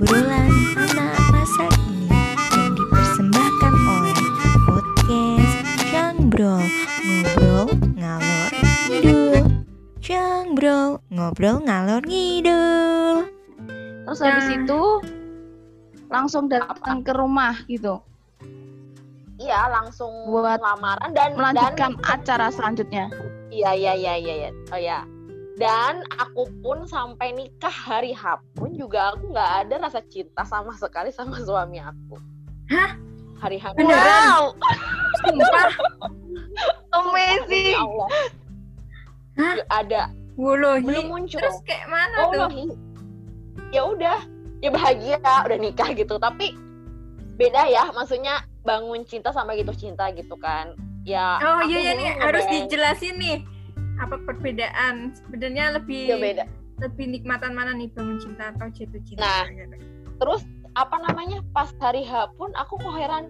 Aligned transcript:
obrolan 0.00 0.48
anak 0.80 1.12
masa 1.28 1.68
kini 1.76 2.08
yang 2.56 2.72
dipersembahkan 2.72 3.72
oleh 3.84 4.16
podcast 4.64 5.56
Jangbrol 5.92 6.64
Ngobrol 7.04 7.68
Ngalor 8.00 8.48
Ngidul 8.88 9.44
Jangbrol 10.00 11.04
Ngobrol 11.12 11.56
Ngalor 11.68 12.00
Ngidul 12.08 13.28
Terus 14.08 14.20
habis 14.24 14.48
Nah. 14.48 14.56
itu 14.64 14.82
langsung 16.08 16.48
datang 16.48 17.04
ke 17.04 17.12
rumah 17.12 17.60
gitu, 17.68 18.00
Iya, 19.36 19.68
langsung 19.68 20.32
Buat 20.32 20.64
lamaran 20.64 21.12
dan 21.12 21.36
melanjutkan 21.36 22.00
dan 22.00 22.08
acara 22.08 22.48
selanjutnya. 22.48 23.12
Iya, 23.52 23.76
iya, 23.76 23.92
iya, 23.92 24.14
iya, 24.16 24.34
iya. 24.48 24.50
Oh 24.72 24.80
ya. 24.80 25.04
Dan 25.58 26.06
aku 26.14 26.46
pun 26.62 26.86
sampai 26.86 27.34
nikah 27.34 27.72
hari 27.72 28.14
H 28.14 28.38
pun 28.54 28.70
juga 28.78 29.14
aku 29.14 29.34
nggak 29.34 29.52
ada 29.66 29.74
rasa 29.82 30.00
cinta 30.06 30.46
sama 30.46 30.76
sekali 30.78 31.10
sama 31.10 31.42
suami 31.42 31.82
aku. 31.82 32.16
Hah? 32.70 32.94
Hari 33.40 33.58
H. 33.58 33.74
Wow, 33.80 34.54
Sumpah 35.24 35.70
Amazing. 37.00 37.74
Allah. 37.74 38.08
Hah? 39.40 39.54
Ada, 39.82 40.02
Wolohi 40.36 40.84
belum 40.84 41.06
muncul. 41.08 41.40
Terus 41.40 41.58
kayak 41.64 41.86
mana 41.88 42.16
oh, 42.28 42.32
tuh? 42.32 42.76
Ya 43.72 43.82
udah, 43.86 44.18
ya 44.60 44.70
bahagia 44.70 45.16
udah 45.20 45.58
nikah 45.58 45.90
gitu. 45.96 46.20
Tapi 46.20 46.54
beda 47.40 47.64
ya, 47.68 47.88
maksudnya 47.96 48.44
bangun 48.62 49.02
cinta 49.08 49.32
sama 49.32 49.56
gitu 49.56 49.72
cinta 49.72 50.12
gitu 50.12 50.36
kan. 50.36 50.76
Ya. 51.08 51.40
Oh 51.40 51.64
iya 51.64 51.78
iya 51.80 51.92
nih 51.96 52.08
harus 52.20 52.44
ngeband. 52.44 52.56
dijelasin 52.68 53.14
nih 53.16 53.36
apa 54.00 54.16
perbedaan 54.24 55.12
sebenarnya 55.14 55.76
lebih 55.76 56.04
Ya 56.08 56.16
beda. 56.16 56.44
lebih 56.80 57.06
nikmatan 57.10 57.52
mana 57.52 57.76
nih 57.76 57.92
bangun 57.92 58.16
cinta 58.18 58.50
atau 58.50 58.72
jatuh 58.72 59.02
cinta 59.04 59.20
Nah. 59.20 59.44
gitu. 59.46 59.76
terus 60.16 60.42
apa 60.72 60.96
namanya 61.02 61.44
pas 61.50 61.68
hari 61.76 62.00
H 62.02 62.32
pun 62.34 62.48
aku 62.54 62.76
kok 62.76 62.94
heran 62.94 63.28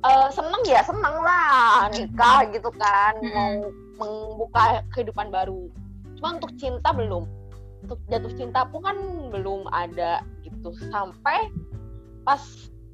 eh 0.00 0.28
seneng 0.30 0.62
ya 0.64 0.80
seneng 0.80 1.16
lah 1.18 1.90
nikah 1.90 2.46
gitu 2.48 2.70
kan 2.72 3.16
Mm-mm. 3.18 3.68
mau 3.96 4.08
membuka 4.30 4.80
kehidupan 4.90 5.28
baru 5.28 5.68
cuma 6.16 6.36
untuk 6.36 6.52
cinta 6.56 6.92
belum 6.92 7.24
untuk 7.82 7.98
jatuh 8.06 8.32
cinta 8.32 8.64
pun 8.64 8.80
kan 8.80 8.96
belum 9.28 9.68
ada 9.68 10.22
gitu 10.40 10.70
sampai 10.88 11.50
pas 12.22 12.40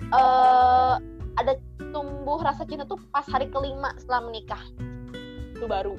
eh 0.00 0.94
ada 1.32 1.52
tumbuh 1.90 2.40
rasa 2.40 2.64
cinta 2.64 2.82
tuh 2.82 2.98
pas 3.08 3.24
hari 3.24 3.46
kelima 3.48 3.92
setelah 3.96 4.26
menikah 4.26 4.62
itu 5.52 5.64
baru 5.64 5.94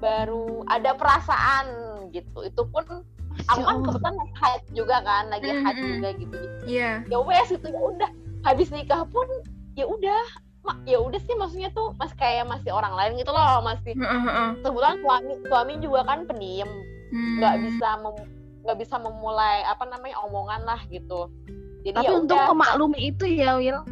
baru 0.00 0.64
ada 0.66 0.90
perasaan 0.92 1.66
gitu 2.10 2.42
itu 2.42 2.62
pun 2.66 2.84
aku 3.46 3.60
kan 3.60 3.76
kebetulan 3.80 4.16
haid 4.34 4.62
juga 4.72 4.96
kan 5.00 5.28
lagi 5.28 5.48
haid 5.48 5.76
Mm-mm. 5.76 5.90
juga 5.94 6.08
gitu 6.16 6.36
Iya. 6.66 6.90
ya 7.06 7.18
wes 7.20 7.48
gitu 7.48 7.66
ya 7.66 7.80
udah 7.80 8.10
habis 8.42 8.68
nikah 8.68 9.04
pun 9.06 9.28
ya 9.72 9.84
udah 9.84 10.22
ya 10.84 10.98
udah 10.98 11.20
sih 11.20 11.34
maksudnya 11.34 11.70
tuh 11.70 11.96
mas 11.96 12.12
kayak 12.12 12.44
masih 12.44 12.68
orang 12.68 12.92
lain 12.92 13.16
gitu 13.16 13.30
loh 13.30 13.60
masih 13.60 13.96
Heeh, 13.96 14.20
heeh. 14.22 14.48
sebulan 14.60 15.00
suami 15.00 15.32
suami 15.46 15.72
juga 15.78 16.00
kan 16.04 16.24
pendiam 16.24 16.68
Hmm. 17.10 17.42
nggak 17.42 17.54
bisa 17.58 17.88
mem- 17.98 18.28
nggak 18.62 18.78
bisa 18.78 18.94
memulai 18.94 19.66
apa 19.66 19.82
namanya 19.82 20.14
omongan 20.22 20.62
lah 20.62 20.78
gitu 20.86 21.26
jadi 21.82 21.96
Tapi 21.96 22.06
ya 22.06 22.12
untuk 22.14 22.38
memaklumi 22.38 23.00
itu 23.02 23.24
ya, 23.26 23.58
Will. 23.58 23.82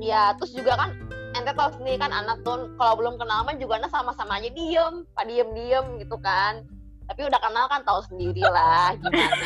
ya 0.00 0.32
terus 0.38 0.56
juga 0.56 0.80
kan 0.80 0.88
ente 1.32 1.52
tahu 1.56 1.70
sendiri 1.80 1.96
kan 2.00 2.12
anak 2.12 2.40
tuh 2.44 2.68
kalau 2.76 2.94
belum 2.98 3.14
kenal 3.16 3.44
mah 3.44 3.56
juga 3.56 3.80
anak 3.80 3.90
sama-sama 3.92 4.38
aja 4.38 4.50
diem 4.52 5.04
pak 5.16 5.24
diem 5.28 5.48
diem 5.56 5.86
gitu 6.00 6.16
kan 6.20 6.64
tapi 7.08 7.26
udah 7.28 7.40
kenal 7.42 7.66
kan 7.68 7.82
tahu 7.84 8.00
sendiri 8.08 8.42
lah 8.46 8.94
gimana 8.96 9.36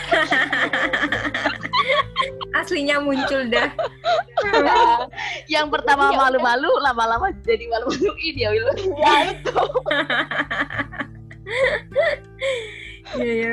Aslinya 2.57 2.97
muncul 3.05 3.53
dah. 3.53 3.69
Nah, 4.48 5.05
Yang 5.47 5.67
pertama 5.77 6.09
Iya, 6.09 6.19
malu-malu, 6.19 6.73
lama-lama 6.81 7.29
jadi 7.45 7.69
malu-maluin 7.69 8.34
ya, 8.34 8.48
Will. 8.51 8.69
ya 8.97 9.14
itu 9.36 9.57
Iya 13.20 13.33
iya. 13.33 13.53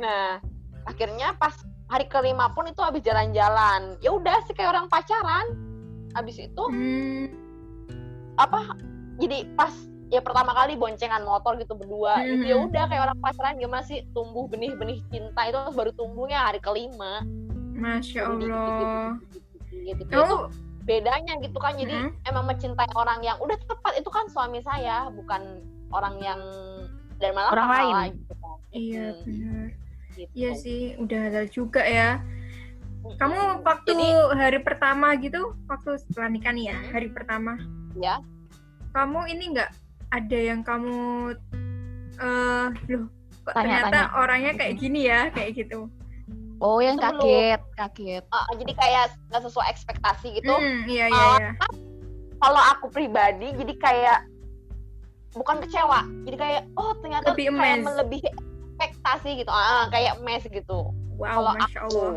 Nah, 0.00 0.40
akhirnya 0.88 1.36
pas 1.36 1.52
hari 1.92 2.08
kelima 2.08 2.48
pun 2.56 2.70
itu 2.70 2.80
habis 2.80 3.04
jalan-jalan. 3.04 3.98
Ya 4.00 4.10
udah 4.14 4.38
sih 4.48 4.54
kayak 4.56 4.72
orang 4.72 4.88
pacaran. 4.88 5.73
Habis 6.14 6.36
itu 6.40 6.62
Hmm. 6.64 7.26
apa? 8.34 8.74
Jadi 9.18 9.46
pas 9.54 9.70
ya 10.10 10.22
pertama 10.22 10.54
kali 10.54 10.74
boncengan 10.74 11.22
motor 11.22 11.58
gitu 11.58 11.74
berdua. 11.74 12.22
Mhm. 12.22 12.26
Gitu 12.30 12.44
ya 12.48 12.56
udah 12.56 12.84
kayak 12.86 13.02
orang 13.04 13.18
pacaran 13.18 13.58
gimana 13.58 13.82
sih 13.82 14.06
tumbuh 14.14 14.46
benih-benih 14.46 15.02
cinta 15.10 15.40
itu 15.46 15.58
baru 15.74 15.90
tumbuhnya 15.92 16.46
hari 16.46 16.58
kelima. 16.58 17.22
Masya 17.74 18.30
Allah. 18.30 19.18
dikit-dikit, 19.18 19.66
gitu. 19.82 20.02
Itu 20.02 20.02
Kamu 20.08 20.36
bedanya 20.86 21.34
gitu 21.42 21.58
kan. 21.58 21.74
Jadi 21.74 21.94
Mhm. 21.98 22.10
emang 22.24 22.44
mencintai 22.46 22.90
orang 22.94 23.20
yang 23.20 23.36
udah 23.42 23.58
tepat 23.58 23.98
itu 23.98 24.10
kan 24.10 24.30
suami 24.30 24.62
saya, 24.62 25.10
bukan 25.10 25.42
orang 25.90 26.14
yang 26.22 26.40
dan 27.18 27.34
malah 27.34 27.50
Orang 27.52 27.68
lain. 27.70 28.12
gitu 28.18 28.34
kan. 28.38 28.56
iya 28.70 29.04
Hmm, 29.10 29.22
benar. 29.22 29.66
gitu. 30.14 30.30
Iya 30.34 30.50
sih, 30.54 30.80
udah 30.98 31.18
halal 31.26 31.46
juga 31.46 31.82
ya. 31.82 32.18
Kamu 33.04 33.60
waktu 33.60 33.90
Jadi- 33.92 34.32
hari 34.32 34.58
pertama 34.60 35.12
gitu, 35.14 35.52
waktu 35.64 36.00
setelah 36.00 36.28
nikah 36.28 36.52
nih 36.52 36.72
ya, 36.72 36.76
hari 36.88 37.08
pertama. 37.08 37.60
Ya. 37.94 38.18
Kamu 38.90 39.28
ini 39.28 39.52
nggak 39.52 39.70
ada 40.08 40.38
yang 40.38 40.64
kamu 40.64 41.34
eh 42.14 42.66
loh 42.88 43.06
kok 43.44 43.52
Tanya, 43.52 43.84
ternyata 43.84 43.98
tanya. 44.08 44.16
orangnya 44.16 44.52
kayak 44.54 44.74
gini 44.78 45.00
ya, 45.04 45.28
kayak 45.28 45.52
gitu. 45.54 45.90
Oh, 46.62 46.80
yang 46.80 46.96
Sebelum. 46.96 47.20
kaget, 47.20 47.60
kaget. 47.76 48.24
Uh, 48.30 48.46
jadi 48.56 48.72
kayak 48.72 49.04
nggak 49.28 49.42
sesuai 49.42 49.66
ekspektasi 49.68 50.26
gitu. 50.40 50.54
Hmm, 50.54 50.86
iya 50.86 51.06
iya 51.12 51.24
Oh, 51.26 51.36
iya. 51.36 51.50
Kalau 52.40 52.62
aku 52.72 52.86
pribadi, 52.88 53.52
jadi 53.52 53.74
kayak 53.76 54.18
bukan 55.34 55.60
kecewa, 55.60 56.06
jadi 56.24 56.36
kayak 56.38 56.62
oh 56.74 56.94
ternyata 57.02 57.34
Lebih 57.34 57.52
kayak 57.52 57.58
amazed. 57.58 57.84
melebihi 57.84 58.28
ekspektasi 58.78 59.30
gitu, 59.42 59.50
ah 59.50 59.90
kayak 59.90 60.16
mes 60.22 60.46
gitu. 60.46 60.94
Wow, 61.14 61.42
Kalau 61.42 61.52
masya 61.54 61.80
aku, 61.84 61.98
Allah. 62.00 62.14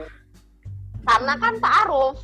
Karena 1.07 1.33
kan 1.39 1.53
taaruf, 1.63 2.19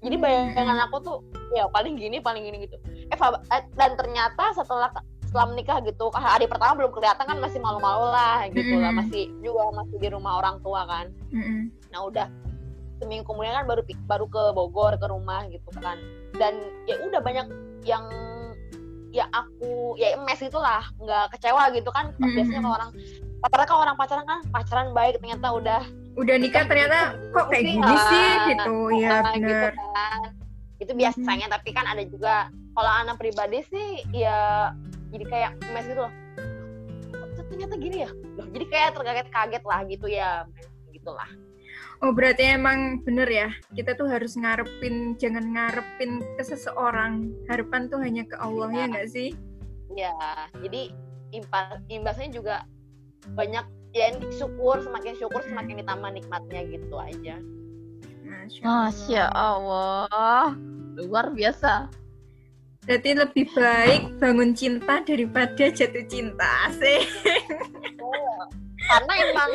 jadi 0.00 0.16
Hmm. 0.16 0.24
bayangan 0.24 0.78
aku 0.88 0.96
tuh 1.04 1.18
ya 1.52 1.68
paling 1.68 2.00
gini 2.00 2.16
paling 2.18 2.42
gini 2.42 2.64
gitu. 2.64 2.76
Eh 3.12 3.18
eh, 3.52 3.62
dan 3.76 3.92
ternyata 3.94 4.56
setelah 4.56 4.88
setelah 5.26 5.46
menikah 5.52 5.84
gitu, 5.84 6.08
hari 6.16 6.48
pertama 6.48 6.78
belum 6.80 6.96
kelihatan 6.96 7.28
kan 7.28 7.38
masih 7.42 7.60
malu-malu 7.60 8.08
lah 8.08 8.48
gitu 8.50 8.80
lah, 8.80 8.94
Mm-mm. 8.94 9.04
masih 9.04 9.28
juga 9.44 9.68
masih 9.74 9.96
di 10.00 10.08
rumah 10.08 10.40
orang 10.40 10.56
tua 10.64 10.88
kan. 10.88 11.12
Mm-mm. 11.34 11.68
Nah 11.92 12.00
udah 12.08 12.26
seminggu 12.96 13.28
kemudian 13.28 13.52
kan 13.52 13.68
baru 13.68 13.84
baru 14.08 14.26
ke 14.32 14.42
Bogor 14.56 14.96
ke 14.96 15.06
rumah 15.12 15.44
gitu 15.52 15.68
kan. 15.76 16.00
Dan 16.40 16.56
ya 16.88 16.96
udah 17.04 17.20
banyak 17.20 17.46
yang 17.84 18.06
ya 19.12 19.28
aku 19.32 19.98
ya 20.00 20.16
mes 20.24 20.40
itulah 20.40 20.80
nggak 21.04 21.36
kecewa 21.36 21.68
gitu 21.76 21.90
kan. 21.92 22.16
Biasanya 22.16 22.64
kalau 22.64 22.76
orang 22.80 22.90
rata-rata 23.44 23.68
kalau 23.68 23.82
orang 23.84 23.96
pacaran 24.00 24.24
kan 24.24 24.40
pacaran 24.48 24.88
baik 24.96 25.20
ternyata 25.20 25.52
udah 25.52 25.82
Udah 26.16 26.36
nikah 26.40 26.64
ternyata 26.64 27.20
kok 27.30 27.52
kayak 27.52 27.64
gini 27.76 27.84
Ah, 27.84 28.04
sih 28.08 28.28
gitu. 28.52 28.76
Iya 28.96 29.10
ah, 29.12 29.32
gitu 29.36 29.44
benar. 29.52 29.72
kan. 29.76 30.20
Itu 30.80 30.92
biasanya 30.96 31.46
tapi 31.52 31.70
kan 31.76 31.84
ada 31.84 32.02
juga 32.08 32.48
kalau 32.72 32.92
anak 32.92 33.16
pribadi 33.20 33.60
sih 33.68 34.04
ya 34.12 34.72
jadi 35.12 35.24
kayak 35.28 35.50
mes 35.76 35.84
gitu 35.88 36.00
loh. 36.08 36.12
Ternyata 37.46 37.74
gini 37.78 38.02
ya. 38.04 38.10
Loh, 38.36 38.48
jadi 38.50 38.64
kayak 38.68 38.90
terkaget-kaget 38.96 39.62
lah 39.64 39.80
gitu 39.86 40.06
ya. 40.08 40.30
Gitulah. 40.90 41.28
Oh 42.04 42.12
berarti 42.12 42.44
emang 42.56 43.00
bener 43.08 43.24
ya 43.28 43.48
kita 43.72 43.96
tuh 43.96 44.04
harus 44.08 44.36
ngarepin 44.36 45.16
jangan 45.16 45.48
ngarepin 45.52 46.20
ke 46.36 46.44
seseorang 46.44 47.32
harapan 47.48 47.88
tuh 47.88 48.00
hanya 48.04 48.24
ke 48.28 48.36
Allah 48.36 48.68
ya 48.72 48.84
nggak 48.88 49.08
sih? 49.08 49.32
Ya, 49.96 50.12
jadi 50.60 50.92
imbasnya 51.88 52.28
juga 52.28 52.68
banyak 53.32 53.64
ya 53.94 54.14
ini 54.14 54.26
syukur 54.34 54.80
semakin 54.82 55.14
syukur 55.18 55.42
semakin 55.44 55.82
ditambah 55.82 56.10
nikmatnya 56.14 56.60
gitu 56.70 56.96
aja. 56.98 57.36
Masya 58.62 59.30
Allah. 59.30 60.54
Luar 60.96 61.30
biasa. 61.30 61.90
Berarti 62.86 63.10
lebih 63.18 63.46
baik 63.50 64.02
bangun 64.22 64.54
cinta 64.54 65.02
daripada 65.02 65.66
jatuh 65.70 66.06
cinta 66.06 66.70
sih. 66.78 67.02
Karena 68.86 69.12
emang 69.18 69.52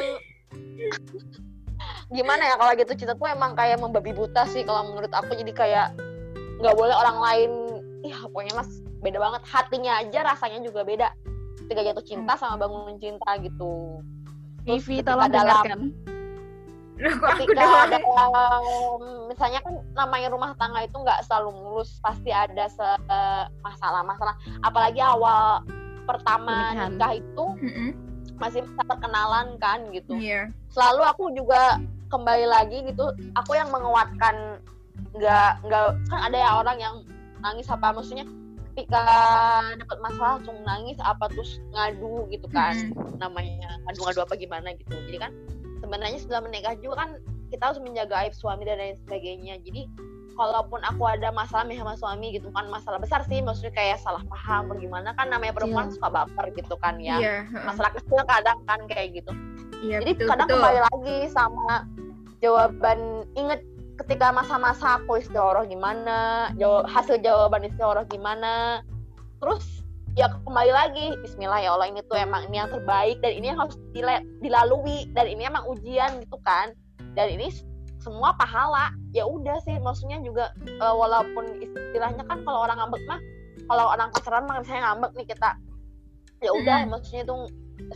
gimana 2.12 2.44
ya 2.44 2.56
kalau 2.60 2.74
gitu 2.76 2.94
cinta 3.00 3.16
tuh 3.16 3.32
emang 3.32 3.56
kayak 3.56 3.80
membabi 3.80 4.12
buta 4.12 4.44
sih 4.52 4.68
kalau 4.68 4.92
menurut 4.92 5.12
aku 5.16 5.32
jadi 5.32 5.54
kayak 5.56 5.88
nggak 6.60 6.76
boleh 6.76 6.92
orang 6.92 7.18
lain 7.24 7.52
ih 8.04 8.12
pokoknya 8.28 8.54
mas 8.60 8.70
beda 9.00 9.18
banget 9.18 9.42
hatinya 9.48 10.04
aja 10.04 10.20
rasanya 10.28 10.60
juga 10.60 10.84
beda 10.84 11.08
ketika 11.64 11.82
jatuh 11.88 12.04
cinta 12.04 12.36
sama 12.36 12.60
bangun 12.60 13.00
cinta 13.00 13.32
gitu 13.40 14.04
Vivi, 14.64 15.02
tolong 15.02 15.28
dalam- 15.28 15.64
dengarkan. 15.64 15.80
Aku 17.02 17.26
ketika 17.34 17.66
dalam 17.90 18.62
misalnya 19.30 19.60
kan 19.60 19.74
namanya 19.96 20.30
rumah 20.30 20.54
tangga 20.54 20.86
itu 20.86 20.94
nggak 20.94 21.26
selalu 21.26 21.50
mulus 21.52 21.98
pasti 21.98 22.30
ada 22.30 22.70
se- 22.70 23.02
masalah-masalah 23.60 24.34
apalagi 24.62 25.02
awal 25.02 25.66
pertama 26.04 26.70
Pernikahan. 26.70 26.90
nikah 26.94 27.14
itu 27.16 27.46
Mm-mm. 27.58 27.90
masih 28.38 28.62
masa 28.64 28.84
perkenalan 28.86 29.48
kan 29.58 29.82
gitu 29.90 30.14
Iya. 30.14 30.54
selalu 30.70 31.02
aku 31.04 31.24
juga 31.34 31.82
kembali 32.08 32.46
lagi 32.46 32.86
gitu 32.86 33.06
aku 33.34 33.52
yang 33.52 33.70
menguatkan 33.70 34.62
nggak 35.12 35.50
nggak 35.64 35.84
kan 36.06 36.20
ada 36.22 36.38
ya 36.38 36.52
orang 36.56 36.78
yang 36.78 36.96
nangis 37.40 37.66
apa 37.66 37.90
maksudnya 37.90 38.30
ketika 38.82 39.04
dapat 39.78 39.98
masalah 40.02 40.30
langsung 40.38 40.58
nangis 40.66 40.98
apa 41.02 41.30
terus 41.30 41.62
ngadu 41.72 42.26
gitu 42.28 42.48
kan 42.50 42.74
Mm-mm. 42.74 43.18
namanya 43.18 43.78
ngadu-ngadu 43.86 44.26
apa 44.26 44.34
gimana 44.34 44.74
gitu 44.74 44.96
jadi 45.06 45.30
kan 45.30 45.32
sebenarnya 45.80 46.18
setelah 46.18 46.42
menikah 46.44 46.74
juga 46.78 47.06
kan 47.06 47.10
kita 47.50 47.64
harus 47.68 47.80
menjaga 47.80 48.16
aib 48.26 48.34
suami 48.34 48.66
dan 48.66 48.80
lain 48.80 48.98
sebagainya 48.98 49.62
jadi 49.62 49.86
kalaupun 50.34 50.80
aku 50.82 51.04
ada 51.06 51.30
masalah 51.30 51.68
nih 51.68 51.78
sama 51.78 51.94
suami 51.94 52.34
gitu 52.34 52.48
kan 52.52 52.66
masalah 52.68 52.98
besar 52.98 53.22
sih 53.28 53.44
maksudnya 53.44 53.76
kayak 53.76 54.00
salah 54.00 54.24
paham 54.26 54.72
atau 54.72 54.80
gimana 54.80 55.12
kan 55.14 55.28
namanya 55.28 55.54
perempuan 55.54 55.92
Iya. 55.92 55.94
suka 55.94 56.08
baper 56.10 56.46
gitu 56.56 56.76
kan 56.80 56.96
ya 56.98 57.16
Iya, 57.20 57.36
heeh. 57.46 57.64
masalah 57.68 57.92
kecil 57.94 58.22
kadang 58.26 58.60
kan 58.66 58.80
kayak 58.88 59.14
gitu 59.14 59.32
iya 59.84 60.00
jadi 60.00 60.12
betul 60.16 60.28
kadang 60.32 60.48
betul. 60.50 60.58
kembali 60.58 60.80
lagi 60.90 61.18
sama 61.30 61.86
jawaban 62.42 63.00
inget 63.38 63.62
ketika 64.02 64.34
masa-masa 64.34 64.98
aku 64.98 65.22
istiqoroh 65.22 65.62
gimana 65.70 66.50
jawab, 66.58 66.90
hasil 66.90 67.22
jawaban 67.22 67.70
istiqoroh 67.70 68.02
gimana. 68.10 68.82
Terus 69.38 69.86
ya 70.18 70.28
kembali 70.44 70.74
lagi 70.74 71.06
Bismillah 71.22 71.62
ya 71.62 71.78
Allah 71.78 71.88
ini 71.94 72.02
tuh 72.10 72.18
emang 72.18 72.50
ini 72.50 72.60
yang 72.60 72.70
terbaik 72.74 73.22
dan 73.22 73.32
ini 73.38 73.54
yang 73.54 73.60
harus 73.62 73.78
dila- 73.94 74.26
dilalui 74.42 75.06
dan 75.14 75.30
ini 75.30 75.46
emang 75.46 75.70
ujian 75.70 76.18
gitu 76.18 76.38
kan. 76.42 76.74
Dan 77.14 77.38
ini 77.38 77.54
semua 78.02 78.34
pahala. 78.42 78.90
Ya 79.14 79.30
udah 79.30 79.62
sih 79.62 79.78
maksudnya 79.78 80.18
juga 80.26 80.50
eh, 80.66 80.96
walaupun 80.98 81.62
istilahnya 81.62 82.26
kan 82.26 82.42
kalau 82.42 82.66
orang 82.66 82.82
ngambek 82.82 83.04
mah 83.06 83.22
kalau 83.70 83.86
orang 83.94 84.10
pacaran 84.10 84.44
mah 84.50 84.66
misalnya 84.66 84.84
ngambek 84.90 85.12
nih 85.14 85.28
kita. 85.30 85.52
Ya 86.42 86.52
udah 86.58 86.78
maksudnya 86.90 87.24
tuh 87.30 87.46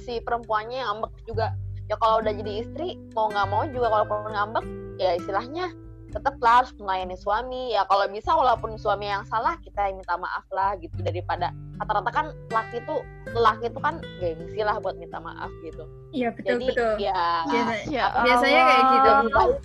si 0.05 0.21
perempuannya 0.21 0.85
yang 0.85 1.01
ngambek 1.01 1.13
juga. 1.25 1.57
Ya 1.89 1.97
kalau 1.97 2.21
udah 2.21 2.33
jadi 2.33 2.65
istri 2.65 2.97
mau 3.17 3.29
nggak 3.29 3.47
mau 3.49 3.65
juga 3.69 3.89
kalaupun 3.89 4.29
ngambek 4.29 4.65
ya 5.01 5.17
istilahnya 5.17 5.73
tetaplah 6.15 6.63
harus 6.63 6.71
melayani 6.79 7.19
suami. 7.19 7.75
Ya 7.75 7.83
kalau 7.85 8.07
bisa 8.07 8.31
walaupun 8.31 8.79
suami 8.79 9.05
yang 9.05 9.27
salah 9.27 9.59
kita 9.59 9.91
yang 9.91 9.99
minta 9.99 10.15
maaf 10.15 10.47
lah 10.49 10.79
gitu. 10.79 10.95
Daripada 11.03 11.51
rata-rata 11.75 12.09
kan 12.09 12.25
laki 12.49 12.79
tuh 12.87 13.03
laki 13.35 13.67
itu 13.67 13.79
kan 13.79 13.99
gengsi 14.17 14.63
lah 14.63 14.79
buat 14.79 14.95
minta 14.95 15.19
maaf 15.19 15.51
gitu. 15.61 15.83
Iya 16.09 16.31
betul 16.31 16.47
jadi 16.55 16.65
betul. 16.71 16.91
ya 16.97 17.23
Biasa- 17.45 17.83
Ya 17.91 18.05
biasanya 18.15 18.61
kayak 18.63 18.83
gitu. 18.87 19.09
lebih 19.11 19.31
baik 19.35 19.55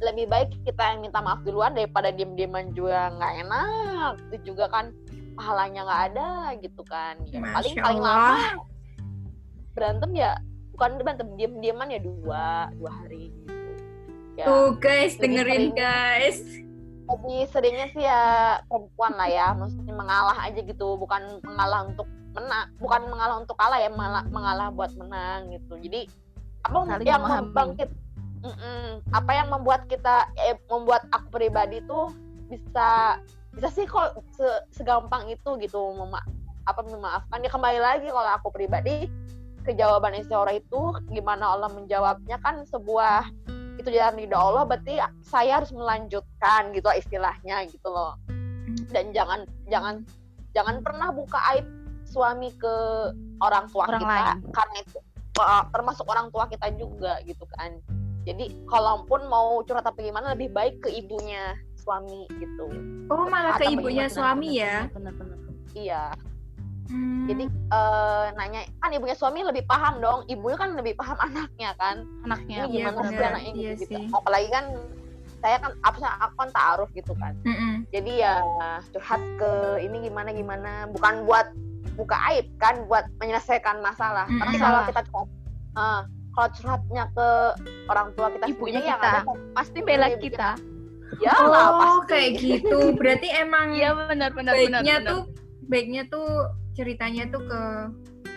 lebih 0.00 0.26
baik 0.32 0.48
kita 0.64 0.82
yang 0.94 1.00
minta 1.04 1.20
maaf 1.20 1.44
duluan 1.44 1.74
daripada 1.74 2.08
diem-dieman 2.08 2.70
juga 2.72 3.10
nggak 3.12 3.32
enak. 3.44 4.12
Itu 4.30 4.54
juga 4.54 4.70
kan 4.70 4.94
pahalanya 5.34 5.84
nggak 5.84 6.02
ada 6.14 6.28
gitu 6.56 6.82
kan. 6.86 7.18
Ya, 7.28 7.42
paling 7.42 7.74
Masya 7.74 7.82
paling 7.82 8.00
Allah. 8.00 8.38
lama 8.38 8.62
berantem 9.70 10.10
ya 10.12 10.30
bukan 10.74 10.90
berantem 10.98 11.28
diem-dieman 11.36 11.88
ya 11.90 12.00
dua 12.00 12.44
dua 12.74 12.90
hari. 12.94 13.28
gitu 13.34 13.59
ya 14.40 14.46
Tuh 14.48 14.72
guys, 14.76 15.12
lebih 15.14 15.22
dengerin 15.22 15.52
sering- 15.52 15.76
guys. 15.76 16.38
lebih 17.10 17.40
seringnya 17.50 17.86
sih 17.90 18.02
ya 18.02 18.22
perempuan 18.64 19.12
lah 19.14 19.26
ya 19.26 19.46
maksudnya 19.50 19.92
mengalah 19.92 20.38
aja 20.40 20.60
gitu 20.62 20.94
bukan 20.94 21.42
mengalah 21.42 21.84
untuk 21.84 22.06
menang 22.30 22.70
bukan 22.78 23.02
mengalah 23.10 23.36
untuk 23.36 23.58
kalah 23.58 23.76
ya 23.76 23.90
mengalah, 23.90 24.22
mengalah 24.30 24.68
buat 24.70 24.94
menang 24.94 25.50
gitu 25.50 25.74
jadi 25.82 26.06
apa 26.62 26.78
Saling 26.86 27.02
yang 27.02 27.22
membangkit 27.22 27.90
Mm-mm. 28.40 29.02
apa 29.10 29.30
yang 29.34 29.50
membuat 29.50 29.84
kita 29.84 30.30
eh, 30.38 30.54
membuat 30.70 31.04
aku 31.10 31.28
pribadi 31.34 31.82
tuh 31.84 32.14
bisa 32.46 33.18
bisa 33.50 33.68
sih 33.68 33.84
kok 33.84 34.14
se- 34.32 34.62
segampang 34.70 35.26
itu 35.26 35.58
gitu 35.58 35.90
mema 35.92 36.22
apa 36.62 36.80
memaafkan 36.86 37.42
ya 37.42 37.50
kembali 37.50 37.80
lagi 37.82 38.06
kalau 38.06 38.30
aku 38.38 38.48
pribadi 38.48 39.10
ke 39.60 39.74
jawaban 39.74 40.14
itu 40.14 40.80
gimana 41.10 41.52
Allah 41.52 41.68
menjawabnya 41.68 42.38
kan 42.38 42.62
sebuah 42.64 43.26
itu 43.80 43.90
jalan 43.90 44.14
ridho 44.14 44.36
Allah 44.36 44.64
berarti 44.64 44.94
saya 45.20 45.58
harus 45.58 45.72
melanjutkan 45.72 46.70
gitu 46.70 46.84
lah 46.84 46.96
istilahnya 46.96 47.56
gitu 47.66 47.88
loh 47.88 48.14
dan 48.90 49.10
jangan 49.10 49.40
jangan 49.66 50.04
jangan 50.52 50.76
pernah 50.80 51.08
buka 51.10 51.38
aib 51.54 51.66
suami 52.04 52.50
ke 52.54 52.74
orang 53.40 53.70
tua 53.70 53.86
Orang 53.86 54.02
kita 54.02 54.16
lain. 54.34 54.38
karena 54.50 54.76
itu 54.82 54.98
uh, 55.38 55.64
termasuk 55.70 56.06
orang 56.06 56.26
tua 56.28 56.44
kita 56.46 56.68
juga 56.74 57.18
gitu 57.22 57.46
kan 57.54 57.78
jadi 58.22 58.52
kalaupun 58.66 59.24
mau 59.26 59.64
curhat 59.64 59.86
apa 59.86 59.96
gimana 59.96 60.34
lebih 60.34 60.52
baik 60.52 60.82
ke 60.82 60.92
ibunya 60.92 61.56
suami 61.74 62.28
gitu 62.36 62.68
Oh 63.08 63.26
malah 63.26 63.56
ke 63.56 63.64
Atau 63.66 63.74
ibunya 63.74 64.06
bagaimana? 64.06 64.14
suami 64.14 64.48
ya. 64.54 64.76
Bener-bener. 64.92 65.38
iya 65.72 66.02
Hmm. 66.90 67.24
jadi 67.24 67.44
eh, 67.46 68.26
nanya 68.34 68.60
kan 68.76 68.90
ibunya 68.90 69.14
suami 69.14 69.40
lebih 69.40 69.62
paham 69.64 69.98
dong 69.98 70.26
ibunya 70.26 70.58
kan 70.58 70.74
lebih 70.74 70.94
paham 70.94 71.14
anaknya 71.26 71.70
kan 71.76 72.02
Anaknya. 72.24 72.56
ini 72.58 72.66
Iya, 72.68 72.82
gimana 72.84 72.98
sih 73.00 73.14
bener. 73.14 73.30
anaknya 73.30 73.52
Iya 73.52 73.70
gitu, 73.72 73.80
gitu. 73.80 73.92
sih. 73.92 74.04
apalagi 74.10 74.48
kan 74.48 74.64
saya 75.38 75.56
kan 75.56 75.72
apa 75.80 75.96
sih 75.96 76.08
aku 76.10 76.34
kan 76.36 76.50
taaruf 76.50 76.90
gitu 76.92 77.12
kan 77.14 77.32
Mm-mm. 77.42 77.74
jadi 77.88 78.12
ya 78.18 78.34
curhat 78.90 79.22
ke 79.36 79.50
ini 79.80 80.04
gimana 80.04 80.30
gimana 80.30 80.70
bukan 80.90 81.24
buat 81.24 81.46
buka 81.94 82.16
aib 82.28 82.50
kan 82.56 82.84
buat 82.84 83.08
menyelesaikan 83.16 83.78
masalah 83.78 84.26
Mm, 84.26 84.36
tapi 84.36 84.54
kalau 84.56 84.80
masalah. 84.80 84.88
kita 84.90 85.00
ah, 85.74 86.00
kalau 86.30 86.48
curhatnya 86.52 87.04
ke 87.10 87.28
orang 87.86 88.08
tua 88.12 88.28
kita 88.30 88.44
Ibunya 88.46 88.78
sendiri, 88.78 88.86
yang 88.86 89.00
kita. 89.00 89.08
ada 89.08 89.20
kan, 89.22 89.36
Pasti 89.50 89.78
bela 89.80 90.06
Iya, 90.06 90.18
kita. 90.18 90.50
ya 91.18 91.32
lah 91.34 91.66
Oh 91.66 91.78
pasti 91.98 92.04
kayak 92.06 92.30
gitu. 92.36 92.78
Berarti 92.94 93.28
emang 93.32 93.66
Iya 93.72 93.90
benar 93.96 94.30
benar 94.30 94.52
benar. 94.52 94.54
baiknya 94.54 94.94
benar. 94.96 95.08
tuh 95.08 95.20
baiknya 95.66 96.02
tuh 96.06 96.28
ceritanya 96.80 97.28
tuh 97.28 97.42
ke 97.44 97.60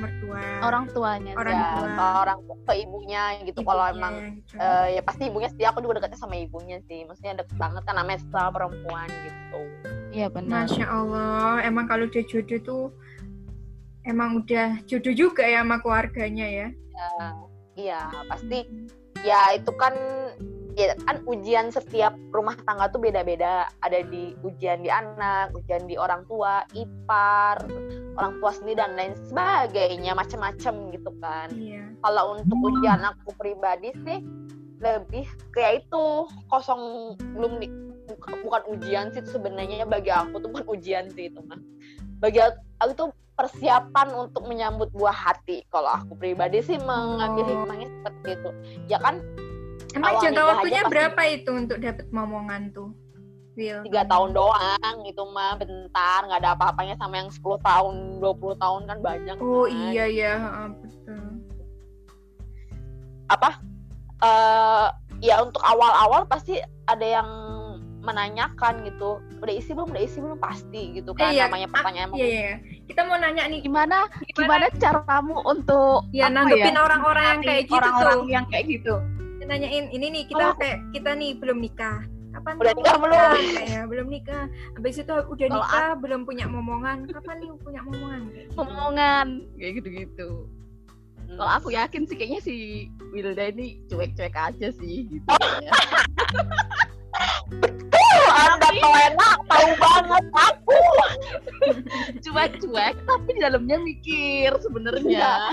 mertua 0.03 0.41
orang 0.67 0.83
tuanya. 0.91 1.33
Orang 1.39 1.55
ya, 1.55 1.67
tua. 1.79 1.87
ke 1.95 2.05
orang 2.27 2.37
ke 2.67 2.73
ibunya 2.83 3.23
gitu 3.47 3.61
kalau 3.63 3.83
emang 3.87 4.13
gitu. 4.43 4.59
eh, 4.59 4.87
ya 4.99 5.01
pasti 5.05 5.31
ibunya 5.31 5.49
sih 5.53 5.63
aku 5.63 5.79
juga 5.79 6.03
deketnya 6.03 6.19
sama 6.19 6.35
ibunya 6.35 6.77
sih 6.91 7.07
maksudnya 7.07 7.39
deket 7.43 7.55
banget 7.55 7.83
kan 7.87 7.95
namanya 7.95 8.19
sama 8.27 8.49
perempuan 8.51 9.07
gitu 9.07 9.61
Iya 10.13 10.29
benar. 10.29 10.69
Masya 10.69 10.85
Allah, 10.85 11.65
emang 11.65 11.89
kalau 11.89 12.05
udah 12.05 12.23
jodoh 12.29 12.59
tuh 12.61 12.85
emang 14.05 14.45
udah 14.45 14.77
jodoh 14.85 15.09
juga 15.09 15.41
ya 15.41 15.65
sama 15.65 15.81
keluarganya 15.81 16.45
ya. 16.45 16.67
Ya, 16.69 17.09
iya 17.73 17.99
pasti 18.29 18.69
ya 19.25 19.57
itu 19.57 19.73
kan 19.73 19.97
ya 20.77 20.93
kan 21.05 21.21
ujian 21.25 21.73
setiap 21.73 22.13
rumah 22.29 22.53
tangga 22.65 22.89
tuh 22.93 23.01
beda-beda 23.01 23.69
ada 23.81 23.99
di 24.05 24.37
ujian 24.45 24.85
di 24.85 24.89
anak 24.89 25.53
ujian 25.57 25.85
di 25.89 25.97
orang 25.97 26.25
tua 26.29 26.65
ipar 26.73 27.61
orang 28.13 28.33
tua 28.37 28.51
sendiri 28.51 28.77
dan 28.77 28.93
lain 28.93 29.13
sebagainya 29.23 30.11
macam-macam 30.13 30.73
gitu 30.89 31.11
kan 31.17 31.49
Iya. 31.51 31.83
kalau 31.99 32.37
untuk 32.37 32.57
ujian 32.61 33.01
aku 33.01 33.33
pribadi 33.33 33.89
sih 33.99 34.19
lebih 34.77 35.23
kayak 35.49 35.81
itu 35.81 36.03
kosong 36.47 36.81
belum 37.31 37.57
di, 37.57 37.67
buka- 38.05 38.39
bukan 38.39 38.63
ujian 38.69 39.05
sih 39.09 39.23
sebenarnya 39.23 39.83
bagi 39.83 40.09
aku 40.09 40.37
tuh 40.37 40.49
bukan 40.49 40.67
ujian 40.69 41.07
sih 41.09 41.27
itu 41.27 41.39
mah 41.41 41.57
bagi 42.19 42.39
aku 42.39 42.59
itu 42.89 43.05
persiapan 43.33 44.07
untuk 44.13 44.45
menyambut 44.45 44.91
buah 44.91 45.15
hati 45.15 45.65
kalau 45.67 45.89
aku 45.89 46.13
pribadi 46.13 46.59
sih 46.59 46.77
mengambil 46.77 47.43
Oh. 47.43 47.49
hikmahnya 47.55 47.87
seperti 47.89 48.29
itu 48.35 48.49
ya 48.87 48.99
kan 48.99 49.17
Emang 49.93 50.17
jangka 50.17 50.41
waktunya 50.47 50.81
pasti- 50.81 50.91
berapa 50.91 51.21
itu 51.27 51.51
untuk 51.53 51.77
dapat 51.77 52.07
momongan 52.09 52.73
tuh? 52.73 52.89
Will. 53.53 53.81
tiga 53.83 54.01
tahun 54.03 54.31
doang 54.31 54.95
gitu 55.03 55.23
mah 55.27 55.53
bentar 55.55 56.19
nggak 56.23 56.41
ada 56.41 56.51
apa-apanya 56.53 56.95
sama 56.95 57.17
yang 57.17 57.29
10 57.29 57.37
tahun 57.59 57.93
20 58.17 58.57
tahun 58.57 58.81
kan 58.83 58.97
banyak 58.99 59.35
Oh 59.37 59.63
kan. 59.63 59.77
iya 59.87 60.05
ya, 60.05 60.33
heeh, 60.35 60.67
betul. 60.75 61.25
apa 63.25 63.49
eh 64.19 64.87
ya 65.21 65.39
untuk 65.39 65.61
awal-awal 65.61 66.25
pasti 66.25 66.57
ada 66.85 67.03
yang 67.03 67.29
menanyakan 67.99 68.83
gitu 68.83 69.23
udah 69.39 69.53
isi 69.53 69.71
belum 69.71 69.87
udah 69.89 70.01
isi 70.01 70.19
belum 70.19 70.35
pasti 70.35 70.91
gitu 70.93 71.13
kan 71.13 71.31
Iya, 71.31 71.47
namanya 71.47 71.71
pertanyaan 71.71 72.11
Iya 72.13 72.27
iya. 72.27 72.55
Kita 72.83 73.07
mau 73.07 73.15
nanya 73.15 73.47
nih 73.47 73.63
Gimana 73.63 74.11
gimana 74.29 74.67
cara 74.75 74.99
kamu 75.03 75.39
untuk 75.41 76.11
ya 76.11 76.27
nanggepin 76.27 76.73
ya, 76.73 76.81
orang-orang 76.81 77.23
yang 77.23 77.41
kayak 77.41 77.63
gitu 77.63 77.79
orang-orang 77.79 78.19
tuh. 78.19 78.27
yang 78.29 78.45
kayak 78.45 78.65
gitu? 78.67 78.93
Nanyain 79.41 79.85
ini 79.89 80.05
nih 80.09 80.23
kita 80.25 80.39
Kalau- 80.41 80.59
kayak 80.59 80.79
kita 80.91 81.11
nih 81.13 81.31
belum 81.37 81.57
nikah. 81.59 81.99
Kapan 82.43 82.59
Udah 82.59 82.73
nikah 82.75 82.97
belum? 82.99 83.39
Ya, 83.63 83.81
belum 83.87 84.07
nikah. 84.11 84.43
Habis 84.75 84.99
itu 84.99 85.15
udah 85.15 85.47
nikah, 85.47 85.89
belum 85.95 86.27
punya 86.27 86.43
momongan. 86.51 87.07
Kapan 87.07 87.39
nih 87.39 87.55
punya 87.63 87.79
momongan? 87.87 88.21
Kayak 88.27 88.43
gitu. 88.51 88.59
Omongan 88.59 89.27
kayak 89.55 89.71
gitu-gitu. 89.79 90.29
Hmm. 91.23 91.37
Kalau 91.39 91.51
aku 91.55 91.69
yakin 91.71 92.03
sih 92.03 92.15
kayaknya 92.19 92.39
si 92.43 92.55
Wilda 93.15 93.47
ini 93.47 93.79
cuek-cuek 93.87 94.35
aja 94.35 94.67
sih 94.75 95.07
gitu. 95.07 95.27
ya. 95.63 95.71
Tuh, 97.63 98.27
anda 98.35 98.69
tahu 98.75 98.91
enak 98.91 99.37
tahu 99.47 99.69
banget 99.79 100.25
aku 100.35 100.79
Cuek-cuek 102.27 102.95
tapi 103.07 103.29
di 103.31 103.39
dalamnya 103.39 103.77
mikir 103.79 104.51
sebenarnya. 104.59 105.47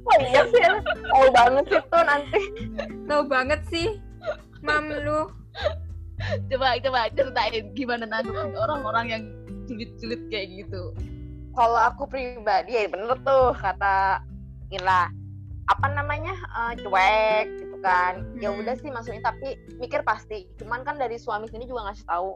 oh 0.00 0.16
iya 0.16 0.48
sih 0.48 0.64
tahu 0.96 1.26
banget 1.28 1.64
sih 1.68 1.82
tuh 1.92 2.02
nanti 2.08 2.40
Tahu 3.04 3.22
banget 3.28 3.60
sih. 3.68 4.00
Mam 4.64 4.88
lu. 4.88 5.41
Coba 6.50 6.78
coba 6.78 7.00
ceritain 7.12 7.72
gimana 7.74 8.04
nanggepin 8.06 8.54
orang-orang 8.54 9.06
yang 9.10 9.22
sulit-sulit 9.66 10.20
kayak 10.30 10.66
gitu. 10.66 10.94
kalau 11.52 11.76
aku 11.76 12.08
pribadi 12.08 12.72
ya 12.78 12.88
bener 12.88 13.12
tuh 13.20 13.52
kata 13.52 14.24
Ila 14.72 15.12
apa 15.68 15.86
namanya? 15.94 16.34
Eh, 16.34 16.72
cuek 16.82 17.46
gitu 17.60 17.76
kan. 17.84 18.24
Ya 18.40 18.50
Hmm. 18.50 18.60
udah 18.64 18.74
sih 18.76 18.90
maksudnya 18.90 19.22
tapi 19.22 19.54
mikir 19.78 20.02
pasti. 20.02 20.48
Cuman 20.58 20.82
kan 20.82 20.98
dari 20.98 21.16
suami 21.16 21.46
sini 21.48 21.68
juga 21.68 21.86
ngasih 21.86 22.08
tahu. 22.08 22.34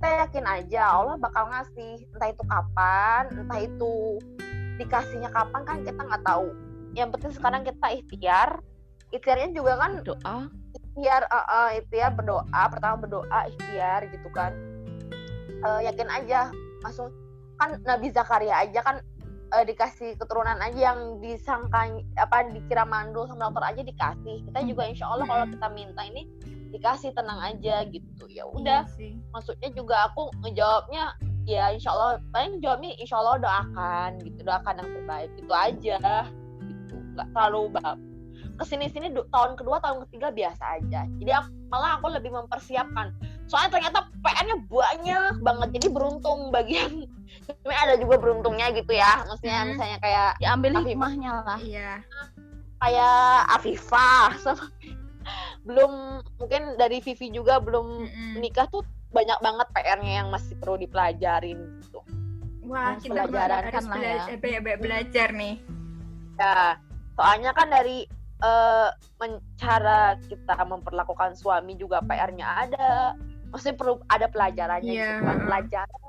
Kita 0.00 0.08
yakin 0.26 0.44
aja 0.48 0.82
Allah 0.90 1.16
bakal 1.20 1.50
ngasih. 1.52 2.08
Entah 2.14 2.28
itu 2.32 2.42
kapan 2.46 3.22
entah 3.36 3.60
itu 3.60 3.94
dikasihnya 4.80 5.30
kapan 5.30 5.62
kan 5.66 5.76
kita 5.84 6.00
nggak 6.02 6.24
tahu. 6.24 6.48
Yang 6.94 7.08
penting 7.18 7.32
sekarang 7.36 7.62
kita 7.66 7.86
ikhtiar. 7.90 8.50
Ikhtiarnya 9.12 9.48
juga 9.54 9.72
kan 9.78 9.92
doa 10.02 10.38
ikhtiar 10.94 11.26
uh, 11.26 11.42
uh, 11.42 11.68
ikhtiar 11.74 12.14
berdoa 12.14 12.62
pertama 12.70 13.02
berdoa 13.02 13.50
ikhtiar 13.50 14.06
gitu 14.14 14.30
kan. 14.30 14.54
Eh, 15.64 15.80
yakin 15.90 16.08
aja 16.12 16.52
masuk 16.84 17.08
kan 17.56 17.80
Nabi 17.88 18.12
Zakaria 18.12 18.62
aja 18.62 18.84
kan 18.84 18.96
eh, 19.56 19.64
dikasih 19.64 20.12
keturunan 20.20 20.60
aja 20.60 20.92
yang 20.92 21.18
disangka 21.24 21.88
apa 22.20 22.52
dikira 22.52 22.84
mandul 22.84 23.24
sama 23.24 23.48
dokter 23.48 23.64
aja 23.72 23.82
dikasih. 23.82 24.44
Kita 24.46 24.60
juga 24.62 24.82
insya 24.84 25.08
Allah 25.08 25.24
kalau 25.24 25.46
kita 25.48 25.66
minta 25.72 26.02
ini 26.04 26.28
dikasih 26.70 27.16
tenang 27.16 27.40
aja 27.40 27.88
gitu. 27.88 28.28
Ya 28.28 28.44
udah 28.44 28.84
Iya 29.00 29.16
maksudnya 29.32 29.72
juga 29.72 30.04
aku 30.12 30.28
ngejawabnya 30.44 31.16
ya 31.48 31.72
insya 31.72 31.96
Allah 31.96 32.20
paling 32.28 32.60
jawabnya 32.60 32.92
insya 33.00 33.16
Allah 33.24 33.36
doakan 33.40 34.10
gitu 34.20 34.40
doakan 34.44 34.74
yang 34.78 34.90
terbaik 35.00 35.30
itu 35.34 35.52
aja. 35.56 35.98
Gitu 36.60 36.94
nggak 37.16 37.28
terlalu 37.32 37.72
bab 37.72 37.98
ke 38.54 38.64
sini 38.64 38.86
sini 38.86 39.06
tahun 39.28 39.54
kedua 39.54 39.78
tahun 39.78 40.06
ketiga 40.06 40.30
biasa 40.30 40.78
aja 40.78 41.00
jadi 41.18 41.32
aku, 41.36 41.48
malah 41.68 41.98
aku 41.98 42.06
lebih 42.08 42.30
mempersiapkan 42.30 43.10
soalnya 43.44 43.70
ternyata 43.72 43.98
PR-nya 44.20 44.56
banyak 44.64 45.32
banget 45.40 45.68
jadi 45.74 45.88
beruntung 45.90 46.48
bagian 46.48 47.04
sebenarnya 47.42 47.80
ada 47.84 47.94
juga 47.96 48.14
beruntungnya 48.16 48.70
gitu 48.72 48.92
ya 48.92 49.26
maksudnya 49.26 49.58
Hmm. 49.60 49.68
misalnya 49.70 49.98
kayak 49.98 50.30
diambil 50.38 50.70
Afifah. 50.72 50.86
hikmahnya 50.86 51.30
lah 51.40 51.58
Iya. 51.58 51.92
kayak 52.78 53.18
Afifah 53.50 54.28
sama 54.38 54.64
belum 55.66 55.92
mungkin 56.36 56.62
dari 56.76 57.00
Vivi 57.00 57.32
juga 57.32 57.56
belum 57.56 58.04
Mm-mm. 58.04 58.30
menikah 58.36 58.68
tuh 58.68 58.84
banyak 59.10 59.38
banget 59.40 59.66
PR-nya 59.72 60.12
yang 60.20 60.28
masih 60.28 60.58
perlu 60.58 60.74
dipelajarin 60.76 61.56
gitu. 61.80 62.02
Wah, 62.66 62.92
Harus 62.92 63.02
kita 63.02 63.24
pelajaran 63.24 63.62
harus 63.62 63.72
kan 63.72 63.84
lah 63.86 63.96
ya. 63.96 64.02
bela- 64.02 64.28
banyak-banyak 64.36 64.80
belajar 64.82 65.28
nih. 65.30 65.54
Ya, 66.34 66.58
soalnya 67.14 67.50
kan 67.54 67.68
dari 67.70 68.04
eh, 68.44 68.88
men- 69.18 69.42
cara 69.56 69.98
kita 70.20 70.54
memperlakukan 70.60 71.32
suami 71.34 71.74
juga 71.74 72.04
PR-nya 72.04 72.44
ada. 72.44 73.16
Maksudnya 73.48 73.76
perlu 73.76 73.94
ada 74.06 74.26
pelajarannya 74.26 74.92
Iya. 74.92 75.08
gitu 75.08 75.22
kan, 75.22 75.36
pelajaran. 75.42 76.00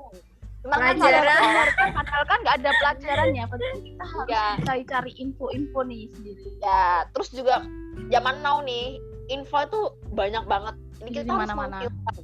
Cuman 0.60 0.78
kan 0.82 0.94
Pelajaran. 0.98 1.38
kan 1.72 1.88
padahal 1.94 2.24
kan 2.26 2.38
nggak 2.42 2.56
ada 2.58 2.70
pelajarannya 2.74 3.42
padahal 3.46 3.76
kita 3.78 4.04
harus 4.04 4.28
Ya. 4.28 4.46
cari-cari 4.60 5.12
info-info 5.16 5.80
nih 5.80 6.10
sendiri 6.10 6.48
ya, 6.58 6.84
terus 7.08 7.30
juga 7.30 7.62
zaman 8.08 8.42
now 8.42 8.58
nih, 8.60 8.98
info 9.28 9.62
itu 9.62 9.80
banyak 10.10 10.42
banget. 10.44 10.74
Ini 10.98 11.10
kita 11.12 11.30
harus 11.30 11.46
mana-mana. 11.46 11.76
memfilter. 11.78 12.14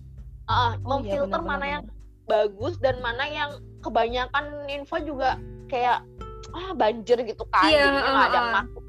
Ah, 0.45 0.52
Oh 0.52 0.69
iya, 0.69 0.83
memfilter 0.83 1.38
benar, 1.38 1.50
mana 1.54 1.66
yang 1.71 1.83
bagus 2.25 2.75
dan 2.78 2.97
mana 2.99 3.25
yang 3.25 3.50
kebanyakan 3.78 4.45
info 4.66 4.99
juga 4.99 5.38
kayak 5.66 6.02
ah 6.50 6.75
banjir 6.75 7.16
gitu 7.23 7.47
kan 7.49 7.64
Iya, 7.64 7.78
jadinya 7.88 8.11
nggak 8.11 8.26
ada 8.26 8.26
uh, 8.26 8.35
yang 8.35 8.42
uh. 8.45 8.54
masuk. 8.59 8.83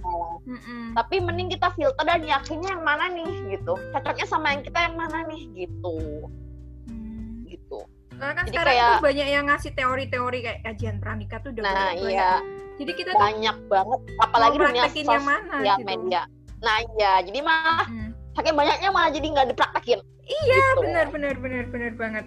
Mm-mm. 0.44 0.92
tapi 0.92 1.16
mending 1.18 1.50
kita 1.50 1.72
filter 1.72 2.02
dan 2.02 2.20
yakinnya 2.20 2.70
yang 2.72 2.84
mana 2.84 3.08
nih 3.08 3.24
gitu 3.50 3.74
cocoknya 3.90 4.26
sama 4.26 4.52
yang 4.52 4.62
kita 4.62 4.80
yang 4.82 4.96
mana 4.96 5.24
nih 5.26 5.42
gitu 5.58 5.98
Hmm. 6.84 7.44
gitu 7.46 7.80
Soalnya 8.14 8.36
kan 8.36 8.44
Jadi 8.44 8.54
sekarang 8.54 8.74
kayak- 8.74 8.92
tuh 8.92 9.04
banyak 9.04 9.28
yang 9.28 9.46
ngasih 9.48 9.72
teori-teori 9.74 10.40
kayak 10.40 10.60
kajian 10.62 10.96
pranikah 10.98 11.40
tuh 11.40 11.50
udah 11.50 11.64
nah 11.64 11.74
banyak. 11.90 12.08
iya 12.08 12.32
Jadi 12.74 12.92
kita 12.94 13.10
tuh 13.10 13.20
banyak 13.20 13.58
banget 13.66 14.00
apalagi 14.18 14.56
dunia 14.56 14.84
praktekin 14.84 15.06
yang 15.08 15.24
mana 15.24 15.56
sosial 15.56 15.78
gitu. 15.78 15.88
media 15.88 16.22
nah 16.60 16.78
iya 16.80 17.14
jadi 17.22 17.40
malah 17.42 17.86
Mm. 17.86 18.10
saking 18.34 18.56
banyaknya 18.56 18.90
malah 18.90 19.10
jadi 19.10 19.28
nggak 19.30 19.48
dipraktekin 19.50 20.00
Iya, 20.24 20.56
gitu. 20.56 20.80
benar 20.82 21.06
benar 21.10 21.36
benar 21.36 21.66
benar 21.68 21.92
banget. 21.94 22.26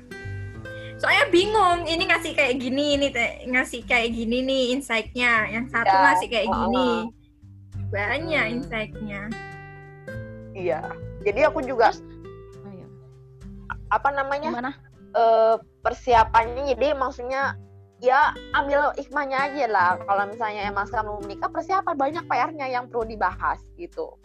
Soalnya 0.97 1.25
bingung, 1.29 1.85
ini 1.85 2.05
ngasih 2.05 2.33
kayak 2.33 2.57
gini, 2.57 2.93
ini 2.95 3.09
ngasih 3.47 3.85
kayak 3.85 4.09
gini 4.11 4.41
nih 4.43 4.65
insight-nya. 4.71 5.49
Yang 5.51 5.65
satu 5.71 5.89
Ya, 5.91 6.01
ngasih 6.03 6.27
kayak 6.27 6.47
uh-uh. 6.47 6.61
gini. 6.63 6.89
Banyak 7.91 8.45
Hmm. 8.45 8.55
insight-nya. 8.61 9.23
iya. 10.53 10.81
Jadi 11.21 11.41
aku 11.45 11.61
juga 11.61 11.93
Oh, 12.63 12.71
iya. 12.73 12.87
apa 13.91 14.09
namanya? 14.11 14.51
Gimana? 14.51 14.73
Eh, 15.13 15.57
persiapannya 15.81 16.77
jadi 16.77 16.93
maksudnya 16.93 17.57
ya 18.01 18.33
ambil 18.53 18.93
hikmahnya 18.97 19.39
aja 19.49 19.65
lah. 19.69 19.91
Kalau 20.05 20.25
misalnya 20.29 20.69
emang 20.69 20.85
sekarang 20.89 21.09
mau 21.09 21.21
menikah 21.21 21.49
persiapan 21.49 21.97
banyak 21.97 22.25
PR-nya 22.25 22.67
yang 22.69 22.85
perlu 22.89 23.09
dibahas 23.09 23.61
gitu. 23.77 24.17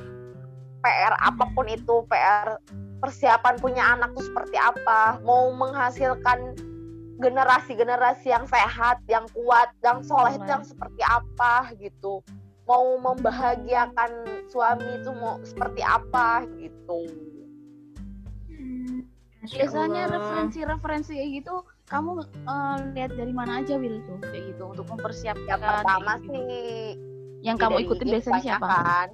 PR 0.81 1.13
apa 1.21 1.45
pun 1.53 1.69
itu 1.69 2.01
PR 2.09 2.57
persiapan 2.97 3.55
punya 3.61 3.93
anak 3.93 4.17
tuh 4.17 4.25
seperti 4.25 4.57
apa 4.57 5.21
mau 5.21 5.53
menghasilkan 5.53 6.57
generasi-generasi 7.21 8.33
yang 8.33 8.49
sehat 8.49 8.97
yang 9.05 9.29
kuat 9.37 9.69
yang 9.85 10.01
soleh 10.01 10.33
itu 10.33 10.47
yang 10.49 10.65
seperti 10.65 11.01
apa 11.05 11.69
gitu 11.77 12.25
mau 12.71 12.95
membahagiakan 13.11 14.11
suami 14.47 14.87
itu 15.03 15.11
mau 15.19 15.35
seperti 15.43 15.83
apa 15.83 16.47
gitu 16.55 17.03
Hmm. 18.51 19.09
Biasanya 19.41 20.05
referensi-referensi 20.13 21.17
kayak 21.17 21.31
gitu 21.41 21.65
kamu 21.91 22.23
eh, 22.23 22.77
lihat 22.95 23.11
dari 23.19 23.33
mana 23.35 23.59
aja 23.59 23.75
Will 23.75 23.99
tuh 24.07 24.21
kayak 24.23 24.55
gitu 24.55 24.63
untuk 24.71 24.85
mempersiapkan 24.87 25.49
yang 25.49 25.59
pertama 25.59 26.11
gitu. 26.21 26.31
sih 26.31 26.45
yang 27.41 27.57
Ya, 27.57 27.63
kamu 27.67 27.77
ikutin 27.89 28.07
IG 28.07 28.13
biasanya 28.21 28.39
siapa 28.39 29.09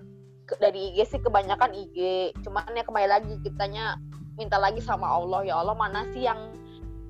dari 0.59 0.79
IG 0.93 0.97
sih 1.09 1.19
kebanyakan 1.23 1.71
IG 1.73 1.97
cuman 2.43 2.69
ya 2.75 2.83
kembali 2.85 3.07
lagi 3.07 3.33
kitanya 3.41 3.95
minta 4.35 4.59
lagi 4.61 4.83
sama 4.83 5.07
Allah 5.07 5.47
ya 5.47 5.63
Allah 5.63 5.73
mana 5.73 6.05
sih 6.11 6.27
yang 6.27 6.53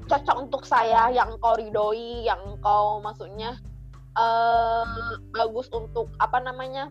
cocok 0.07 0.47
untuk 0.47 0.63
saya 0.63 1.11
yang 1.11 1.35
kau 1.41 1.57
ridhoi 1.57 2.23
yang 2.23 2.39
kau 2.63 3.03
maksudnya 3.03 3.59
eh 4.17 4.83
bagus 5.31 5.69
untuk 5.69 6.09
apa 6.17 6.41
namanya 6.41 6.89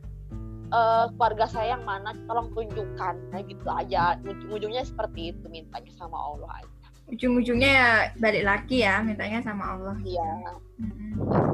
eh 0.71 1.06
keluarga 1.14 1.47
saya 1.50 1.78
yang 1.78 1.85
mana 1.87 2.14
tolong 2.30 2.50
tunjukkan. 2.54 3.14
Nah 3.35 3.40
gitu 3.47 3.66
aja. 3.71 4.18
Ujung-ujungnya 4.23 4.83
seperti 4.87 5.35
itu 5.35 5.47
mintanya 5.50 5.92
sama 5.99 6.14
Allah 6.16 6.62
aja. 6.62 6.87
Ujung-ujungnya 7.06 7.71
ya 7.71 7.90
balik 8.18 8.42
lagi 8.42 8.83
ya, 8.83 8.99
mintanya 8.99 9.38
sama 9.42 9.78
Allah. 9.78 9.95
iya. 10.02 10.59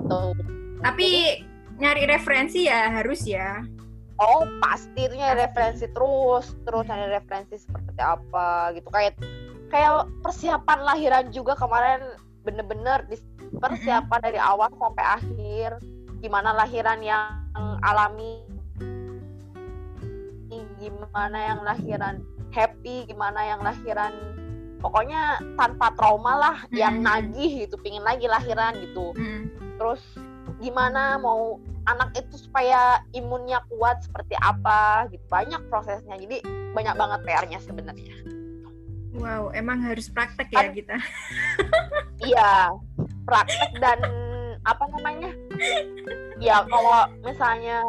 Tuh 0.09 0.33
Tapi 0.81 1.09
nyari 1.77 2.09
referensi 2.09 2.69
ya 2.69 2.89
harus 2.89 3.25
ya. 3.29 3.61
Oh 4.21 4.45
pasti 4.61 5.09
itu 5.09 5.15
nyari 5.17 5.45
referensi 5.45 5.89
terus 5.93 6.57
terus 6.65 6.85
nyari 6.89 7.17
referensi 7.17 7.61
seperti 7.61 8.01
apa 8.01 8.73
gitu. 8.77 8.89
Kayak 8.93 9.21
kayak 9.73 10.09
persiapan 10.21 10.79
lahiran 10.85 11.25
juga 11.33 11.57
kemarin 11.57 12.17
bener-bener 12.45 13.07
dis- 13.09 13.25
persiapan 13.61 14.21
dari 14.23 14.39
awal 14.41 14.71
sampai 14.77 15.05
akhir? 15.05 15.71
Gimana 16.23 16.55
lahiran 16.55 17.03
yang 17.03 17.27
alami? 17.83 18.47
Gimana 20.79 21.39
yang 21.39 21.61
lahiran 21.63 22.23
happy? 22.51 23.07
Gimana 23.09 23.41
yang 23.47 23.61
lahiran 23.63 24.13
pokoknya 24.83 25.39
tanpa 25.55 25.95
trauma 25.95 26.35
lah 26.37 26.57
yang 26.75 26.99
Mhm. 27.01 27.07
nagih 27.07 27.51
gitu 27.67 27.79
pingin 27.79 28.03
lagi 28.03 28.27
lahiran 28.27 28.75
gitu. 28.83 29.15
Mm. 29.15 29.43
terus 29.79 30.03
gimana 30.63 31.19
mau 31.19 31.59
anak 31.91 32.15
itu 32.15 32.39
supaya 32.39 33.03
imunnya 33.11 33.59
kuat 33.67 33.99
seperti 34.07 34.39
apa 34.39 35.11
gitu. 35.11 35.23
Banyak 35.27 35.59
prosesnya 35.67 36.15
jadi 36.19 36.39
banyak 36.71 36.95
banget 36.95 37.21
PR-nya 37.27 37.59
sebenarnya 37.59 38.15
Wow, 39.13 39.53
emang 39.53 39.85
harus 39.85 40.09
praktek 40.09 40.49
ya 40.49 40.69
Kan- 40.69 40.75
kita. 40.77 40.97
iya 42.29 42.73
praktek 43.29 43.73
dan 43.79 43.99
apa 44.65 44.85
namanya? 44.97 45.31
Ya 46.41 46.65
kalau 46.67 47.11
misalnya 47.23 47.83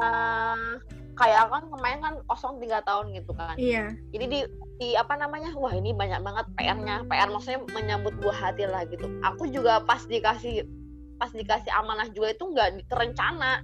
kayak 1.14 1.48
kan 1.48 1.64
kemarin 1.70 2.00
kan 2.02 2.14
kosong 2.28 2.60
tiga 2.60 2.82
tahun 2.84 3.14
gitu 3.14 3.32
kan. 3.38 3.56
Iya. 3.56 3.94
jadi 4.12 4.26
di, 4.28 4.40
di 4.82 4.90
apa 4.98 5.16
namanya? 5.16 5.54
Wah 5.56 5.72
ini 5.72 5.94
banyak 5.94 6.20
banget 6.26 6.46
PR-nya 6.58 7.06
PR 7.08 7.30
maksudnya 7.30 7.62
menyambut 7.72 8.14
buah 8.20 8.50
hati 8.52 8.66
lah 8.68 8.84
gitu. 8.90 9.08
Aku 9.24 9.48
juga 9.48 9.80
pas 9.86 10.04
dikasih 10.04 10.66
pas 11.22 11.30
dikasih 11.32 11.72
amanah 11.72 12.10
juga 12.12 12.34
itu 12.36 12.44
nggak 12.52 12.90
terencana 12.92 13.64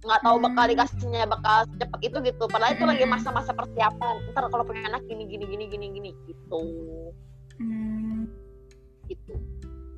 nggak 0.00 0.20
tahu 0.20 0.36
bakal 0.38 0.64
Hmm. 0.64 0.72
dikasihnya 0.72 1.22
bakal 1.24 1.56
cepet 1.70 2.00
itu 2.02 2.16
gitu 2.24 2.44
padahal 2.46 2.72
itu 2.72 2.84
lagi 2.84 3.04
Hmm. 3.06 3.12
masa-masa 3.12 3.50
persiapan 3.50 4.14
ntar 4.30 4.44
kalau 4.48 4.64
punya 4.64 4.84
anak 4.84 5.04
gini 5.04 5.24
gini 5.24 5.44
gini 5.44 5.64
gini 5.66 5.86
gini 5.90 6.10
gitu 6.26 6.62
Hmm. 7.56 8.26
gitu 9.06 9.34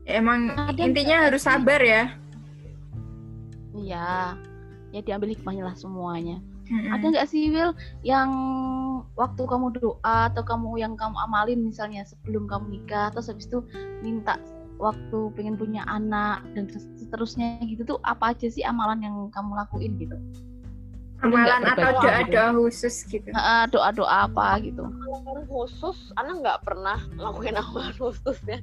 Ya, 0.06 0.22
emang 0.22 0.54
Ada 0.54 0.78
intinya 0.78 1.16
harus 1.26 1.42
sabar 1.42 1.82
ya. 1.82 2.14
iya 3.74 4.38
ya 4.90 5.00
diambil 5.02 5.34
hikmahnya 5.34 5.66
lah 5.66 5.76
semuanya 5.76 6.38
Mm-mm. 6.66 6.90
ada 6.90 7.04
nggak 7.12 7.26
sih 7.26 7.50
Will 7.50 7.74
yang 8.02 8.30
waktu 9.14 9.38
kamu 9.38 9.76
doa 9.76 10.30
atau 10.30 10.42
kamu 10.42 10.78
yang 10.78 10.94
kamu 10.94 11.14
amalin 11.20 11.60
misalnya 11.62 12.02
sebelum 12.02 12.46
kamu 12.46 12.64
nikah 12.72 13.10
terus 13.10 13.28
habis 13.28 13.46
itu 13.46 13.62
minta 14.00 14.38
waktu 14.76 15.18
pengen 15.34 15.56
punya 15.56 15.82
anak 15.88 16.44
dan 16.52 16.68
terus- 16.68 16.88
seterusnya 17.00 17.60
gitu 17.64 17.82
tuh 17.84 17.98
apa 18.04 18.36
aja 18.36 18.46
sih 18.48 18.62
amalan 18.64 19.00
yang 19.02 19.16
kamu 19.32 19.56
lakuin 19.56 19.96
gitu? 19.96 20.16
Amalan 21.24 21.64
atau 21.64 21.96
doa 21.96 22.20
gitu? 22.28 22.36
doa 22.36 22.48
khusus 22.52 22.94
gitu? 23.08 23.28
Heeh, 23.32 23.62
doa-doa 23.72 24.28
apa 24.28 24.60
gitu? 24.60 24.84
Amalan 24.84 25.48
khusus 25.48 26.12
Ana 26.20 26.36
nggak 26.36 26.60
pernah 26.60 27.00
ngelakuin 27.16 27.56
amalan 27.56 27.92
khusus 27.96 28.36
ya 28.44 28.60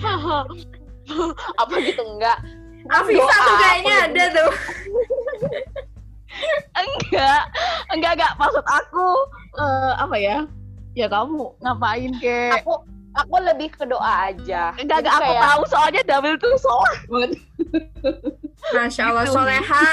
apa 1.62 1.74
gitu 1.82 2.02
enggak 2.04 2.38
Afisa 2.88 3.20
Doa, 3.20 3.44
tuh 3.44 3.54
kayaknya 3.60 3.92
aku 3.92 4.04
ada 4.08 4.24
tuh. 4.32 4.52
Enggak 6.80 7.42
enggak 7.92 8.12
enggak. 8.16 8.32
Maksud 8.40 8.64
aku 8.64 9.06
eh, 9.60 9.92
apa 10.00 10.16
ya? 10.16 10.38
Ya 10.96 11.06
kamu 11.12 11.60
ngapain 11.60 12.12
kek? 12.18 12.64
Aku 12.64 12.80
aku 13.12 13.34
lebih 13.40 13.68
ke 13.70 13.84
doa 13.84 14.28
aja. 14.28 14.70
Enggak 14.74 15.02
enggak 15.02 15.14
aku 15.14 15.24
kayak- 15.26 15.44
tahu 15.44 15.62
soalnya 15.66 16.02
Damil 16.04 16.34
tuh 16.36 16.54
soleh 16.56 16.98
banget 17.06 17.30
Masya 18.70 19.02
Allah 19.04 19.24
Gitu. 19.24 19.34
soleha. 19.34 19.86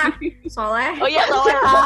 Soleh 0.47 0.91
oh 0.97 1.07
iya 1.07 1.23
soleha. 1.25 1.81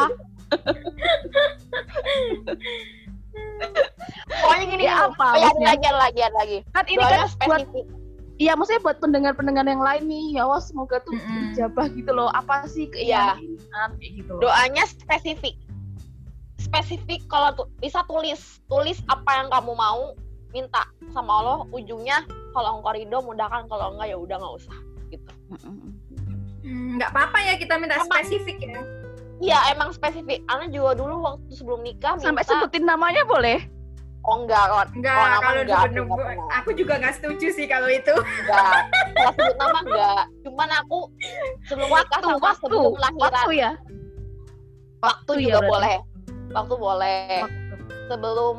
Pokoknya 4.34 4.66
gini 4.68 4.84
Ya, 4.84 5.06
apa 5.06 5.26
oh, 5.28 5.38
ya, 5.38 5.50
lagi 5.62 5.90
lagi 5.90 6.22
lagi. 6.28 6.58
Kan 6.72 6.84
ini 6.88 6.98
doanya 6.98 7.18
kan 7.18 7.30
buat 7.46 7.62
spesifik. 7.62 7.86
Iya 8.36 8.58
maksudnya 8.58 8.82
buat 8.82 8.98
pendengar-pendengar 8.98 9.64
yang 9.64 9.80
lain 9.80 10.04
nih 10.04 10.26
ya 10.34 10.44
Allah 10.44 10.58
semoga 10.60 10.98
tuh 11.00 11.14
Mm-mm. 11.14 11.54
dijabah 11.54 11.86
gitu 11.94 12.12
loh. 12.12 12.28
Apa 12.28 12.66
sih 12.66 12.90
Iya. 12.92 13.38
keinginan 13.38 13.90
kayak 13.96 14.12
gitu 14.18 14.32
loh. 14.34 14.42
Doanya 14.44 14.84
spesifik. 14.84 15.56
Spesifik 16.58 17.22
kalau 17.28 17.54
tu- 17.54 17.70
bisa 17.78 18.02
tulis. 18.04 18.42
Tulis 18.66 18.98
apa 19.06 19.30
yang 19.38 19.48
kamu 19.48 19.72
mau 19.72 20.18
minta 20.52 20.84
sama 21.16 21.32
Allah 21.44 21.60
ujungnya 21.72 22.24
kalau 22.52 22.80
engkau 22.80 22.92
ridho 22.92 23.20
mudahkan 23.24 23.68
kalau 23.72 23.96
enggak 23.96 24.12
ya 24.12 24.18
udah 24.20 24.36
nggak 24.40 24.56
usah 24.60 24.78
gitu. 25.12 25.32
Mm-mm. 25.52 25.76
Hmm, 26.62 26.90
nggak 27.00 27.10
apa-apa 27.12 27.38
ya 27.42 27.54
kita 27.58 27.74
minta 27.80 28.00
Sama- 28.00 28.22
spesifik 28.22 28.58
ya. 28.64 28.82
Iya 29.42 29.58
emang 29.74 29.90
spesifik. 29.90 30.46
Ana 30.46 30.70
juga 30.70 30.94
dulu 30.94 31.26
waktu 31.26 31.50
sebelum 31.58 31.82
nikah 31.82 32.14
minta 32.20 32.30
sampai 32.30 32.44
sebutin 32.46 32.86
namanya 32.86 33.26
boleh? 33.26 33.66
Oh 34.22 34.46
enggak 34.46 34.70
kalau 34.70 34.86
enggak 34.94 35.18
nama 35.18 35.42
kalau 35.42 35.62
enggak, 35.66 35.82
aku 35.82 35.98
enggak 35.98 36.58
aku 36.62 36.70
juga 36.78 36.94
nggak 37.02 37.16
setuju 37.18 37.48
sih 37.58 37.66
kalau 37.66 37.90
itu. 37.90 38.14
Enggak 38.14 38.86
kalau 39.18 39.34
sebut 39.34 39.56
nama 39.58 39.80
enggak. 39.82 40.24
Cuman 40.46 40.70
aku 40.78 41.00
sebelum 41.66 41.90
nikah 41.90 41.98
waktu 42.06 42.22
sama 42.22 42.38
waktu 42.38 42.62
sebelum 42.62 42.94
lahiran 43.02 43.18
waktu 43.18 43.52
ya? 43.58 43.72
Waktu 45.02 45.32
ya 45.34 45.42
juga 45.42 45.58
berarti. 45.58 45.72
boleh. 45.74 45.98
Waktu 46.54 46.76
boleh. 46.78 47.36
Waktu. 47.42 47.60
sebelum 48.12 48.58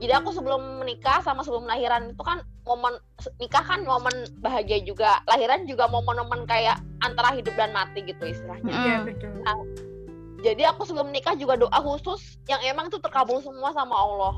jadi 0.00 0.16
aku 0.16 0.32
sebelum 0.32 0.80
menikah 0.80 1.20
sama 1.20 1.44
sebelum 1.44 1.68
lahiran 1.68 2.10
itu 2.10 2.22
kan 2.24 2.40
momen 2.64 2.96
nikah 3.36 3.60
kan 3.60 3.84
momen 3.84 4.12
bahagia 4.40 4.80
juga. 4.80 5.20
Lahiran 5.28 5.68
juga 5.68 5.84
momen-momen 5.86 6.48
kayak 6.48 6.80
antara 7.00 7.36
hidup 7.36 7.52
dan 7.52 7.70
mati 7.70 8.00
gitu 8.02 8.24
istilahnya. 8.24 8.72
Iya 8.72 8.96
Mm. 8.96 9.04
betul. 9.04 9.32
Jadi 10.40 10.62
aku 10.64 10.88
sebelum 10.88 11.12
nikah 11.12 11.36
juga 11.36 11.60
doa 11.60 11.78
khusus 11.78 12.40
yang 12.48 12.64
emang 12.64 12.88
itu 12.88 12.96
terkabul 12.96 13.44
semua 13.44 13.76
sama 13.76 13.92
Allah. 13.92 14.34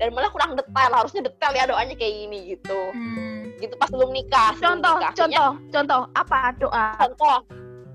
Dan 0.00 0.16
malah 0.16 0.32
kurang 0.32 0.56
detail 0.56 0.90
harusnya 0.90 1.22
detail 1.22 1.52
ya 1.52 1.68
doanya 1.68 1.92
kayak 1.92 2.14
gini 2.18 2.38
gitu. 2.56 2.80
Hmm. 2.90 3.30
gitu 3.60 3.78
pas 3.78 3.86
sebelum 3.86 4.10
nikah 4.10 4.58
sebelum 4.58 4.82
contoh 4.82 4.94
nikah. 4.98 5.12
contoh 5.14 5.50
contoh 5.70 6.00
apa 6.18 6.38
doa? 6.58 6.86
Contoh. 6.98 7.36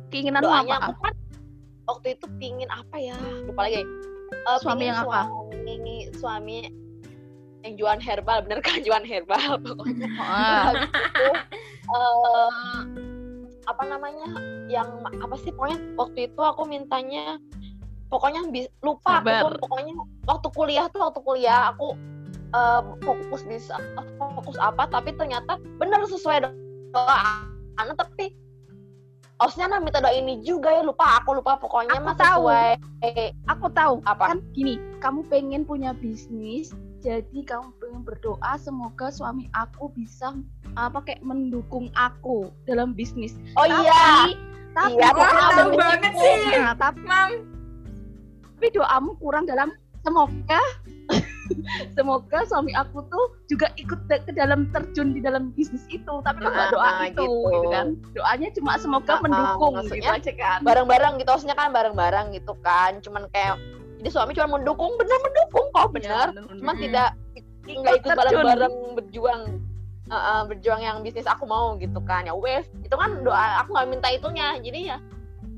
Keinginanmu 0.07 0.47
doanya 0.47 0.79
apa? 0.79 0.87
aku 0.87 1.01
kan 1.03 1.13
waktu 1.83 2.07
itu 2.15 2.25
pingin 2.39 2.69
apa 2.71 2.95
ya? 2.95 3.17
Lupa 3.43 3.67
lagi. 3.67 3.83
Eh, 4.27 4.57
Suami 4.63 4.87
yang 4.87 5.03
apa? 5.03 5.27
suami 5.27 5.95
suami 6.15 6.57
yang 7.67 7.75
jualan 7.75 8.01
herbal 8.01 8.39
bener 8.47 8.59
kan? 8.63 8.79
Jualan 8.87 9.03
herbal 9.03 9.59
pokoknya. 9.59 10.07
Ah, 10.17 10.71
itu 10.73 11.27
eh, 11.87 12.81
apa 13.67 13.83
namanya 13.83 14.27
yang 14.71 14.87
apa 15.03 15.35
sih 15.39 15.51
pokoknya 15.51 15.79
waktu 15.99 16.31
itu 16.31 16.41
aku 16.43 16.63
mintanya 16.67 17.39
pokoknya 18.07 18.43
lupa 18.79 19.19
aku 19.19 19.55
tuh 19.55 19.61
pokoknya 19.67 19.93
waktu 20.23 20.47
kuliah 20.55 20.85
tuh 20.91 20.99
waktu 21.03 21.19
kuliah 21.23 21.71
aku 21.75 21.95
eh, 22.55 22.81
fokus 23.03 23.43
bisa 23.43 23.75
fokus 24.19 24.55
apa 24.59 24.87
tapi 24.87 25.15
ternyata 25.15 25.59
bener 25.79 26.03
sesuai 26.07 26.47
doa 26.95 27.15
anak 27.79 27.95
tapi 27.99 28.35
Osnya 29.37 29.69
nah 29.69 29.77
minta 29.77 30.01
doa 30.01 30.09
ini 30.17 30.41
juga 30.41 30.73
ya 30.73 30.81
lupa 30.81 31.21
aku 31.21 31.37
lupa 31.37 31.61
pokoknya 31.61 31.93
Aku 32.01 32.09
mah 32.09 32.17
tahu. 32.17 32.49
sesuai. 32.49 32.71
Aku 33.53 33.65
tahu. 33.69 33.93
Apa? 34.01 34.33
kan 34.33 34.39
gini 34.57 34.81
kamu 34.97 35.21
pengen 35.29 35.61
punya 35.61 35.93
bisnis 35.93 36.73
jadi 37.07 37.39
kamu 37.47 37.71
pengen 37.79 38.01
berdoa 38.03 38.59
semoga 38.59 39.07
suami 39.07 39.47
aku 39.55 39.87
bisa 39.95 40.35
apa 40.75 40.99
kayak 41.07 41.23
mendukung 41.23 41.87
aku 41.95 42.51
dalam 42.67 42.91
bisnis. 42.91 43.39
Oh 43.55 43.63
tapi, 43.63 43.87
iya. 43.87 44.03
tapi 44.75 44.91
Iya, 44.99 45.09
tapi 45.15 45.23
tahu 45.55 45.71
banget 45.73 46.13
sih. 46.13 46.35
Nah, 46.59 46.75
tapi 46.75 47.01
mam. 47.01 47.31
tapi 48.57 48.73
doamu 48.73 49.13
kurang 49.21 49.45
dalam 49.45 49.69
semoga 50.01 50.57
semoga 51.95 52.41
suami 52.43 52.73
aku 52.73 53.05
tuh 53.07 53.25
juga 53.47 53.69
ikut 53.77 53.97
ke 54.09 54.33
dalam 54.35 54.67
terjun 54.75 55.15
di 55.15 55.21
dalam 55.23 55.55
bisnis 55.55 55.87
itu. 55.87 56.13
Tapi 56.21 56.43
kan 56.43 56.67
doa 56.69 56.83
Nah, 56.83 57.07
itu 57.07 57.23
gitu. 57.23 57.49
gitu 57.55 57.67
kan? 57.71 57.87
Doanya 58.11 58.49
cuma 58.51 58.75
semoga 58.75 59.13
Ah, 59.15 59.21
mendukung 59.23 59.73
maksudnya 59.79 60.19
gitu 60.19 60.27
aja 60.27 60.31
kan. 60.35 60.59
bareng-bareng 60.67 61.13
gitu 61.23 61.29
maksudnya 61.31 61.55
kan 61.55 61.69
bareng-bareng 61.71 62.27
gitu 62.35 62.53
kan. 62.59 62.91
Cuman 62.99 63.23
kayak 63.31 63.55
jadi 63.97 64.09
suami 64.09 64.31
cuma 64.33 64.57
mendukung 64.57 64.93
bener 64.95 65.17
mendukung 65.19 65.65
kok 65.71 65.87
Iya, 65.97 66.29
cuman 66.31 66.75
Mm-mm. 66.75 66.83
tidak 66.85 67.09
nggak 67.65 67.95
ikut 67.99 68.09
bareng-bareng 68.13 68.75
berjuang 68.95 69.43
Uh, 70.07 70.15
uh, 70.15 70.41
berjuang 70.47 70.79
yang 70.79 71.03
bisnis 71.03 71.27
aku 71.27 71.43
mau 71.43 71.75
gitu 71.75 71.99
kan. 72.07 72.23
Ya 72.23 72.31
wes 72.31 72.63
itu 72.79 72.95
kan 72.95 73.27
doa 73.27 73.59
aku 73.59 73.75
nggak 73.75 73.91
minta 73.91 74.07
itunya. 74.07 74.55
Jadi 74.55 74.87
ya 74.87 75.03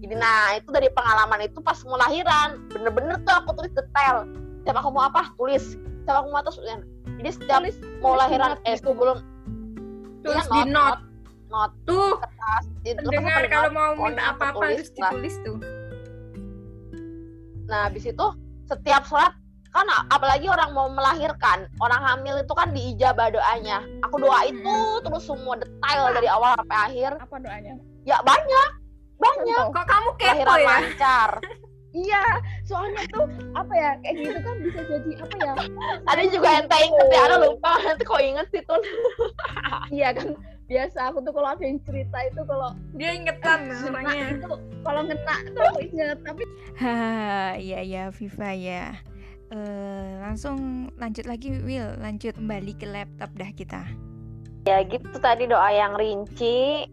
jadi 0.02 0.17
nah 0.17 0.58
itu 0.58 0.73
dari 0.73 0.89
pengalaman 0.89 1.45
itu 1.45 1.62
pas 1.62 1.78
mau 1.86 2.02
lahiran 2.02 2.58
bener-bener 2.73 3.21
tuh 3.21 3.36
aku 3.38 3.54
tulis 3.54 3.69
detail. 3.78 4.25
Setiap 4.65 4.82
aku 4.82 4.89
mau 4.89 5.06
apa 5.06 5.30
tulis. 5.38 5.78
Setiap 5.78 6.25
aku 6.25 6.34
mau 6.34 6.41
tulis. 6.41 6.82
Jadi 7.21 7.30
setiap 7.30 7.62
Tulis- 7.62 7.78
mau 8.02 8.17
tulis 8.17 8.21
lahiran 8.25 8.52
eh 8.65 8.73
gitu. 8.73 8.89
sebelum 8.89 9.17
tulis 10.25 10.45
Iya, 10.49 10.49
di 10.49 10.62
note 10.73 11.02
not 11.49 11.71
tuh 11.86 12.17
kertas 12.17 12.65
itu 12.89 13.06
dengar 13.06 13.45
kalau 13.54 13.69
mau 13.69 13.91
minta 13.93 14.34
apa-apa 14.34 14.65
tulis 14.65 14.82
harus 14.82 14.89
ditulis 14.89 15.36
tuh 15.45 15.58
Nah, 17.69 17.86
habis 17.86 18.03
itu 18.10 18.25
setiap 18.65 19.05
sholat 19.05 19.34
kan 19.69 19.86
apalagi 20.10 20.49
orang 20.49 20.73
mau 20.73 20.89
melahirkan, 20.89 21.69
orang 21.77 22.01
hamil 22.01 22.41
itu 22.41 22.53
kan 22.58 22.73
diijabah 22.73 23.29
doanya. 23.29 23.86
Aku 24.10 24.17
doa 24.17 24.41
itu 24.49 24.77
terus 25.05 25.29
semua 25.29 25.62
detail 25.62 26.10
dari 26.10 26.25
awal 26.25 26.58
sampai 26.58 26.77
akhir. 26.89 27.12
apa 27.21 27.36
doanya 27.38 27.77
Ya 28.01 28.17
banyak, 28.25 28.69
banyak. 29.21 29.65
Kok 29.69 29.86
kamu 29.86 30.10
kepo 30.17 30.41
Lahiran 30.41 30.58
ya 30.58 30.67
lancar. 30.67 31.32
Iya, 31.89 32.21
soalnya 32.69 33.01
tuh 33.10 33.25
apa 33.58 33.73
ya 33.73 33.97
kayak 34.05 34.15
gitu 34.21 34.39
kan 34.45 34.55
bisa 34.62 34.82
jadi 34.86 35.12
apa 35.25 35.36
ya? 35.41 35.53
Ada 36.05 36.23
juga 36.29 36.47
yang 36.53 36.65
tak 36.69 36.82
inget 36.86 37.08
ya, 37.10 37.21
ada 37.25 37.38
lupa. 37.41 37.71
Nanti 37.82 38.03
kok 38.05 38.21
inget 38.21 38.45
sih 38.53 38.62
tuh. 38.62 38.77
Iya 39.89 40.13
kan 40.13 40.38
biasa 40.69 41.10
aku 41.10 41.25
tuh 41.25 41.34
kalau 41.34 41.49
ada 41.58 41.63
yang 41.65 41.82
cerita 41.82 42.17
itu 42.29 42.41
kalau 42.45 42.77
dia 42.93 43.17
ingetan 43.17 43.73
ngena 43.73 43.89
namanya 43.89 44.25
itu 44.38 44.49
kalau 44.86 45.01
ngena 45.01 45.36
tuh 45.49 45.63
aku 45.65 45.79
inget 45.82 46.17
tapi 46.21 46.43
Hahaha, 46.79 47.60
iya 47.60 47.79
ya 47.84 48.03
Viva 48.13 48.55
ya. 48.55 48.95
Eh, 49.49 50.10
langsung 50.21 50.88
lanjut 50.95 51.25
lagi 51.25 51.58
Will, 51.65 51.91
lanjut 51.99 52.38
kembali 52.38 52.71
ke 52.77 52.86
laptop 52.86 53.34
dah 53.36 53.51
kita. 53.51 53.84
Ya 54.63 54.86
gitu 54.86 55.12
tadi 55.19 55.49
doa 55.49 55.73
yang 55.73 55.97
rinci. 55.97 56.86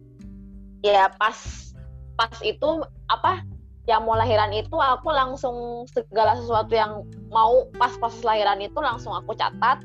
Ya 0.80 1.12
pas 1.20 1.36
pas 2.16 2.32
itu 2.40 2.82
apa? 3.12 3.44
Ya 3.86 4.02
mau 4.02 4.18
lahiran 4.18 4.50
itu 4.50 4.74
aku 4.74 5.12
langsung 5.12 5.86
segala 5.92 6.34
sesuatu 6.40 6.74
yang 6.74 7.06
mau 7.30 7.68
pas 7.78 7.94
pas 8.00 8.16
lahiran 8.24 8.58
itu 8.58 8.78
langsung 8.82 9.14
aku 9.14 9.36
catat 9.36 9.84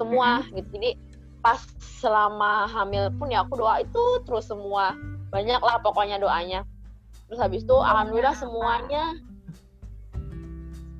semua 0.00 0.42
gitu. 0.50 0.66
Jadi 0.80 0.98
pas 1.46 1.62
selama 1.78 2.66
hamil 2.66 3.06
pun 3.22 3.30
ya 3.30 3.46
aku 3.46 3.62
doa 3.62 3.78
itu 3.78 4.02
terus 4.26 4.50
semua. 4.50 4.98
Banyak 5.30 5.62
lah 5.62 5.78
pokoknya 5.78 6.18
doanya. 6.18 6.66
Terus 7.30 7.38
habis 7.38 7.62
itu 7.62 7.76
alhamdulillah 7.78 8.34
semuanya 8.34 9.14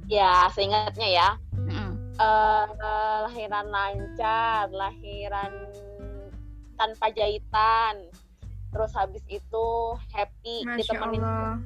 ya 0.06 0.46
seingatnya 0.54 1.08
ya 1.10 1.28
eh 2.16 2.66
lahiran 3.26 3.66
lancar, 3.74 4.70
lahiran 4.70 5.50
tanpa 6.78 7.10
jahitan. 7.10 8.06
Terus 8.70 8.94
habis 8.94 9.26
itu 9.26 9.66
happy 10.14 10.62
masya 10.62 10.94
ditemenin 10.94 11.22
Allah 11.26 11.58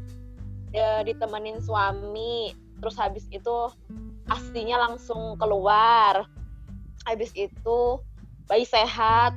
eh, 0.72 1.00
ditemenin 1.04 1.60
suami. 1.60 2.56
Terus 2.80 2.96
habis 2.96 3.28
itu 3.28 3.56
aslinya 4.32 4.88
langsung 4.88 5.36
keluar. 5.36 6.24
Habis 7.04 7.36
itu 7.36 8.00
bayi 8.50 8.66
sehat. 8.66 9.32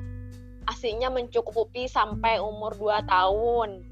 Asinya 0.66 1.12
mencukupi 1.12 1.86
sampai 1.86 2.42
umur 2.42 2.74
2 2.74 3.06
tahun. 3.06 3.86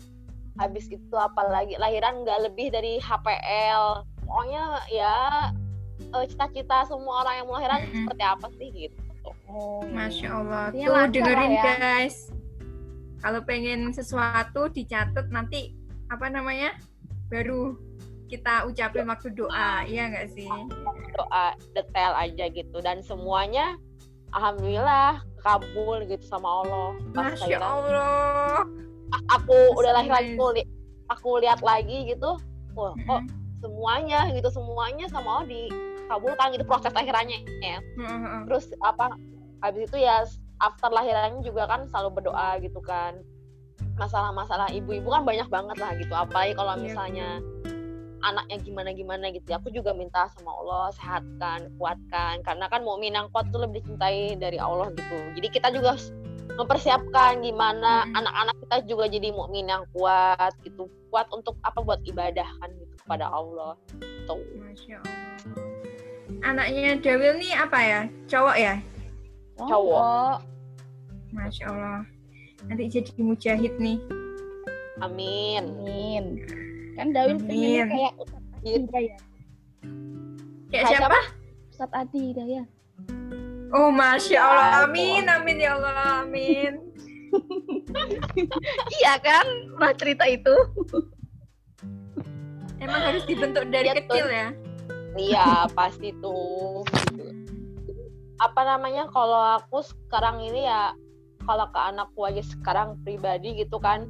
Habis 0.58 0.90
itu 0.90 1.14
apalagi 1.14 1.78
lahiran 1.78 2.26
nggak 2.26 2.50
lebih 2.50 2.74
dari 2.74 2.98
HPL. 2.98 4.02
Pokoknya 4.26 4.82
ya 4.90 5.14
eh, 6.10 6.24
cita-cita 6.26 6.82
semua 6.90 7.22
orang 7.22 7.34
yang 7.38 7.46
mau 7.46 7.56
lahiran 7.62 7.80
Mm-mm. 7.86 7.94
seperti 8.04 8.24
apa 8.26 8.46
sih 8.58 8.68
gitu. 8.74 8.98
oh, 9.52 9.84
masya 9.92 10.28
Allah 10.34 10.72
Artinya 10.72 10.88
tuh 11.06 11.12
dengerin 11.14 11.52
lah 11.54 11.62
ya. 11.62 11.76
guys 11.78 12.16
kalau 13.22 13.40
pengen 13.46 13.94
sesuatu 13.94 14.66
dicatat 14.72 15.30
nanti 15.30 15.78
apa 16.10 16.26
namanya 16.26 16.74
baru 17.30 17.78
kita 18.26 18.64
ucapin 18.64 19.04
waktu 19.06 19.28
doa, 19.36 19.84
iya 19.84 20.08
nggak 20.08 20.32
sih? 20.32 20.48
doa 21.14 21.52
detail 21.76 22.16
aja 22.16 22.48
gitu 22.48 22.80
dan 22.80 23.04
semuanya 23.04 23.76
alhamdulillah 24.32 25.20
kabul 25.38 26.00
gitu 26.04 26.24
sama 26.24 26.62
Allah 26.62 26.88
Pas 27.12 27.34
Masya 27.34 27.58
lahiran, 27.58 27.62
Allah. 27.62 28.62
aku 29.30 29.56
udah 29.76 29.92
lahir 29.92 30.10
lagi 30.10 30.32
aku, 30.32 30.46
li- 30.54 30.70
aku 31.08 31.30
lihat 31.38 31.60
lagi 31.60 32.08
gitu 32.08 32.38
wah 32.72 32.94
kok 32.94 33.20
Mm-mm. 33.20 33.60
semuanya 33.60 34.20
gitu 34.30 34.48
semuanya 34.48 35.04
sama 35.06 35.40
Allah 35.40 35.48
dikabulkan 35.50 36.46
gitu 36.52 36.64
proses 36.64 36.92
lahirannya 36.92 37.44
ya 37.60 37.78
Heeh. 37.78 38.40
terus 38.46 38.72
apa 38.80 39.12
habis 39.60 39.86
itu 39.86 40.00
ya 40.00 40.24
after 40.58 40.88
lahirannya 40.88 41.42
juga 41.42 41.66
kan 41.66 41.84
selalu 41.86 42.22
berdoa 42.22 42.56
gitu 42.58 42.80
kan 42.80 43.20
masalah-masalah 43.94 44.72
ibu-ibu 44.72 45.10
kan 45.10 45.22
banyak 45.22 45.46
banget 45.46 45.76
lah 45.76 45.92
gitu 45.94 46.10
apalagi 46.10 46.56
kalau 46.56 46.72
Iya, 46.72 46.82
misalnya 46.82 47.28
anaknya 48.22 48.56
gimana 48.62 48.90
gimana 48.94 49.26
gitu 49.34 49.46
ya. 49.50 49.58
aku 49.58 49.68
juga 49.74 49.90
minta 49.92 50.30
sama 50.38 50.50
Allah 50.62 50.94
sehatkan 50.94 51.60
kuatkan 51.76 52.42
karena 52.46 52.66
kan 52.70 52.80
mukmin 52.86 53.14
yang 53.14 53.26
kuat 53.34 53.50
tuh 53.50 53.62
lebih 53.66 53.82
dicintai 53.82 54.38
dari 54.38 54.58
Allah 54.62 54.90
gitu 54.94 55.16
jadi 55.38 55.48
kita 55.50 55.68
juga 55.74 55.98
mempersiapkan 56.52 57.40
gimana 57.40 58.04
Mm. 58.06 58.18
anak-anak 58.18 58.56
kita 58.66 58.76
juga 58.84 59.04
jadi 59.08 59.28
mukmin 59.32 59.66
yang 59.68 59.84
kuat 59.96 60.52
gitu 60.64 60.88
kuat 61.08 61.28
untuk 61.32 61.56
apa 61.64 61.80
buat 61.80 62.00
ibadah 62.04 62.46
kan 62.60 62.70
gitu 62.76 62.94
kepada 63.04 63.26
Allah 63.28 63.76
tuh 64.28 64.40
Masya 64.56 64.96
Allah. 65.00 65.20
Anaknya 66.42 66.98
Dawil 66.98 67.38
nih 67.38 67.54
apa 67.54 67.78
ya? 67.78 68.00
Cowok 68.26 68.56
ya? 68.58 68.74
Cowok. 69.60 70.36
Masya 71.30 71.64
Allah. 71.70 72.00
Nanti 72.66 72.84
jadi 72.88 73.10
mujahid 73.20 73.74
nih. 73.78 73.98
amin 75.02 75.62
Amin. 75.82 76.24
Kan 76.92 77.16
Dawil 77.16 77.36
pengennya 77.40 77.84
kayak 77.88 78.12
Ustadz 78.20 78.52
Adi. 78.52 78.68
Hidayat. 78.76 79.22
Kayak 80.68 80.84
siapa? 80.88 81.20
Ustadz 81.72 81.96
Adi 81.96 82.20
Hidayat. 82.32 82.68
Oh, 83.72 83.88
Masya 83.88 84.36
Ya 84.36 84.42
Allah. 84.44 84.84
Amin, 84.84 85.24
amin 85.24 85.56
ya 85.56 85.70
Allah. 85.80 86.24
Amin. 86.24 86.72
Iya 89.00 89.16
kan? 89.24 89.46
Pernah 89.76 89.94
cerita 89.96 90.24
itu. 90.28 90.52
Emang 92.76 93.00
harus 93.00 93.24
dibentuk 93.24 93.64
dari 93.72 93.88
Iya, 93.88 93.96
kecil 94.04 94.26
ya? 94.28 94.48
Iya 95.16 95.48
pasti 95.72 96.12
tuh. 96.20 96.84
Gitu. 96.84 97.24
Apa 98.36 98.68
namanya 98.68 99.08
kalau 99.08 99.60
aku 99.60 99.80
sekarang 99.80 100.44
ini 100.44 100.68
ya 100.68 100.92
kalau 101.48 101.68
ke 101.72 101.80
anakku 101.80 102.20
aja 102.26 102.42
sekarang 102.44 103.00
pribadi 103.00 103.64
gitu 103.64 103.80
kan 103.80 104.04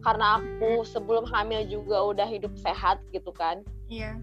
karena 0.00 0.40
aku 0.40 0.82
sebelum 0.82 1.24
hamil 1.26 1.64
juga 1.64 2.00
udah 2.02 2.24
hidup 2.24 2.52
sehat 2.56 3.00
gitu 3.10 3.30
kan. 3.30 3.60
Iya. 3.86 4.16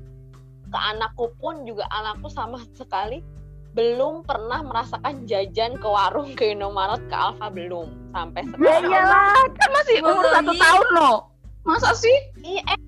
ke 0.68 0.76
anakku 0.76 1.32
pun 1.40 1.64
juga 1.64 1.88
anakku 1.88 2.28
sama 2.28 2.60
sekali 2.76 3.24
belum 3.72 4.26
pernah 4.26 4.60
merasakan 4.60 5.24
jajan 5.24 5.78
ke 5.78 5.88
warung 5.88 6.36
ke 6.36 6.52
Indomaret 6.52 7.00
ke 7.08 7.16
Alfa 7.16 7.48
belum. 7.48 7.88
Sampai 8.12 8.44
Ya 8.44 8.52
sekarang. 8.52 8.84
iyalah, 8.92 9.44
kan 9.54 9.70
masih 9.72 9.96
umur 10.02 10.26
satu 10.28 10.54
tahun 10.58 10.88
loh. 10.92 11.18
Masa 11.64 11.94
sih? 11.94 12.18
iya 12.42 12.60
eh, 12.68 12.80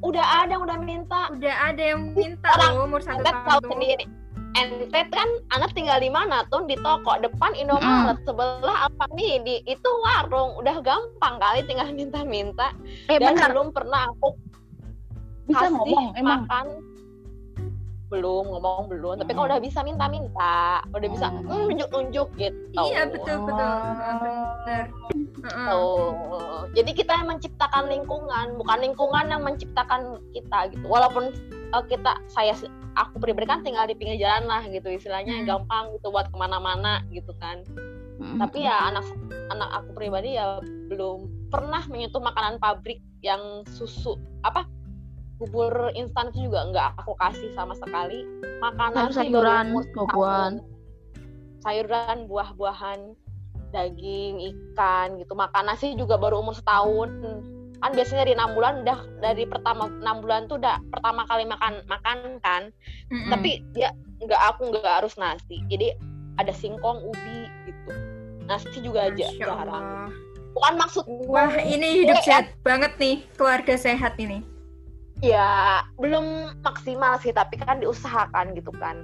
udah 0.00 0.24
ada 0.40 0.56
yang 0.56 0.62
udah 0.64 0.78
minta. 0.80 1.20
Udah 1.28 1.54
ada 1.68 1.82
yang 1.82 2.16
minta 2.16 2.48
Orang- 2.54 2.76
loh 2.76 2.84
umur 2.86 3.00
satu 3.04 3.20
tahun 3.20 3.44
tahu 3.44 3.60
sendiri 3.76 4.04
ente 4.58 5.00
kan 5.14 5.28
anak 5.54 5.70
tinggal 5.72 6.02
di 6.02 6.10
mana? 6.10 6.42
Tuh 6.50 6.66
di 6.66 6.74
toko 6.82 7.18
depan 7.22 7.54
Indomaret. 7.54 8.18
Sebelah 8.26 8.90
apa 8.90 9.04
nih? 9.14 9.42
Di 9.46 9.54
itu 9.70 9.90
warung. 10.02 10.58
Udah 10.58 10.82
gampang 10.82 11.38
kali 11.38 11.62
tinggal 11.70 11.88
minta-minta. 11.94 12.74
Eh 13.06 13.22
dan 13.22 13.38
benar, 13.38 13.54
belum 13.54 13.70
pernah 13.70 14.10
aku 14.10 14.34
bisa 15.48 15.64
kasih 15.64 15.72
ngomong 15.78 16.06
emang. 16.18 16.42
Belum 18.08 18.44
ngomong 18.48 18.88
belum 18.88 19.20
tapi 19.20 19.36
kalau 19.36 19.44
Hmm. 19.44 19.52
udah 19.52 19.60
bisa 19.60 19.80
minta-minta 19.84 20.80
udah 20.90 21.08
bisa 21.12 21.26
Hmm. 21.28 21.44
mm, 21.44 21.64
nunjuk-nunjuk 21.68 22.28
gitu 22.36 22.56
Iya 22.72 23.04
betul 23.08 23.36
betul. 23.44 23.68
Oh. 23.68 23.84
Benar. 24.64 24.84
Heeh. 25.38 25.68
Tuh. 25.70 26.62
Jadi 26.74 26.90
kita 26.92 27.12
yang 27.14 27.28
menciptakan 27.30 27.84
lingkungan, 27.88 28.46
bukan 28.56 28.78
lingkungan 28.80 29.24
yang 29.28 29.42
menciptakan 29.42 30.20
kita 30.32 30.68
gitu. 30.72 30.84
Walaupun 30.84 31.30
uh, 31.72 31.84
kita, 31.86 32.20
saya, 32.26 32.52
aku 32.94 33.16
pribadi 33.18 33.46
kan 33.46 33.62
tinggal 33.62 33.86
di 33.86 33.94
pinggir 33.94 34.18
jalan 34.20 34.50
lah 34.50 34.62
gitu, 34.66 34.88
istilahnya 34.90 35.42
Hmm. 35.42 35.46
gampang 35.46 35.96
gitu 35.96 36.10
buat 36.10 36.28
ke 36.28 36.36
mana-mana 36.36 37.02
gitu 37.08 37.32
kan. 37.38 37.62
Mm. 38.18 38.38
Tapi 38.42 38.66
ya 38.66 38.90
anak 38.90 39.06
anak 39.48 39.70
aku 39.78 39.94
pribadi 39.94 40.34
ya 40.34 40.58
belum 40.90 41.30
pernah 41.48 41.86
menyentuh 41.86 42.18
makanan 42.18 42.58
pabrik 42.58 42.98
yang 43.22 43.62
susu 43.70 44.18
apa 44.42 44.66
bubur 45.38 45.94
instan 45.94 46.34
itu 46.34 46.50
juga 46.50 46.66
nggak 46.68 46.88
aku 47.02 47.14
kasih 47.18 47.50
sama 47.54 47.72
sekali. 47.78 48.26
Makanan 48.58 49.14
umur 49.14 49.86
buah-buahan. 49.94 50.54
sayuran, 51.58 52.30
buah-buahan, 52.30 53.18
daging, 53.74 54.34
ikan 54.50 55.18
gitu. 55.18 55.34
Makan 55.34 55.64
nasi 55.70 55.94
juga 55.94 56.18
baru 56.18 56.42
umur 56.42 56.54
setahun. 56.54 57.10
Kan 57.78 57.94
biasanya 57.94 58.26
dari 58.26 58.34
enam 58.34 58.58
bulan 58.58 58.82
udah 58.82 58.98
dari 59.22 59.46
pertama 59.46 59.86
enam 60.02 60.18
bulan 60.18 60.50
tuh 60.50 60.58
udah 60.58 60.82
pertama 60.90 61.22
kali 61.30 61.46
makan 61.46 61.82
makan 61.86 62.42
kan. 62.42 62.62
Mm-mm. 63.10 63.30
Tapi 63.30 63.62
dia 63.74 63.94
nggak 64.18 64.42
aku 64.54 64.74
nggak 64.74 64.94
harus 65.02 65.14
nasi. 65.14 65.62
Jadi 65.70 65.94
ada 66.38 66.50
singkong, 66.54 67.02
ubi 67.06 67.46
gitu. 67.66 67.90
Nasi 68.46 68.78
juga 68.82 69.10
aja 69.10 69.26
jarang. 69.38 70.10
Bukan 70.54 70.74
maksud 70.74 71.04
Wah 71.30 71.54
ini 71.62 72.02
hidup 72.02 72.18
Eh, 72.18 72.24
sehat 72.26 72.50
banget 72.66 72.98
nih 72.98 73.22
keluarga 73.38 73.78
sehat 73.78 74.18
ini. 74.18 74.42
Ya 75.20 75.48
belum 75.96 76.24
maksimal 76.60 77.18
sih 77.18 77.30
tapi 77.30 77.56
kan 77.56 77.78
diusahakan 77.78 78.54
gitu 78.54 78.70
kan 78.72 79.02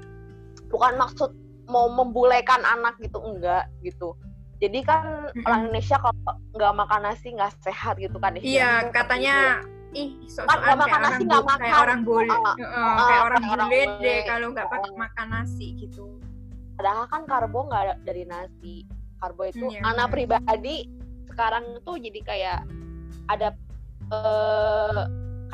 bukan 0.68 0.94
maksud 0.94 1.30
mau 1.64 1.88
membulekan 1.88 2.62
anak 2.62 2.94
gitu 2.98 3.18
enggak 3.18 3.66
gitu 3.80 4.14
jadi 4.58 4.78
kan 4.80 5.04
Mm-mm. 5.28 5.44
orang 5.44 5.60
Indonesia 5.66 5.96
kalau 5.96 6.14
nggak 6.52 6.74
makan 6.76 7.00
nasi 7.02 7.26
nggak 7.30 7.52
sehat 7.60 7.98
gitu 7.98 8.16
kan 8.16 8.34
Iya 8.34 8.42
istilahnya. 8.80 8.92
katanya 8.92 9.36
ih 9.92 10.10
sok 10.24 10.44
Kan 10.44 10.58
nggak 10.60 10.78
makan 10.80 11.00
nasi, 11.00 11.22
nggak 11.22 11.42
kayak 11.42 11.50
makan. 11.52 11.82
orang 11.82 12.00
boleh 12.02 12.30
Ah, 12.30 12.54
kayak 12.54 12.62
orang 12.76 12.98
kayak 13.04 13.22
orang 13.52 13.68
bule 13.68 13.68
deh 13.68 13.86
bule. 13.90 14.16
kalau 14.24 14.46
nggak 14.50 14.68
pakai 14.68 14.92
makan 14.94 15.26
nasi 15.28 15.66
gitu. 15.76 16.04
padahal 16.74 17.04
kan 17.06 17.22
karbo 17.24 17.58
nggak 17.64 18.02
dari 18.02 18.22
nasi 18.24 18.74
karbo 19.16 19.42
itu 19.44 19.64
Iya, 19.64 19.80
anak 19.84 20.06
benar. 20.06 20.14
pribadi 20.38 20.76
sekarang 21.24 21.64
tuh 21.80 21.96
jadi 21.96 22.20
kayak 22.20 22.58
ada 23.28 23.48
eh, 24.10 25.02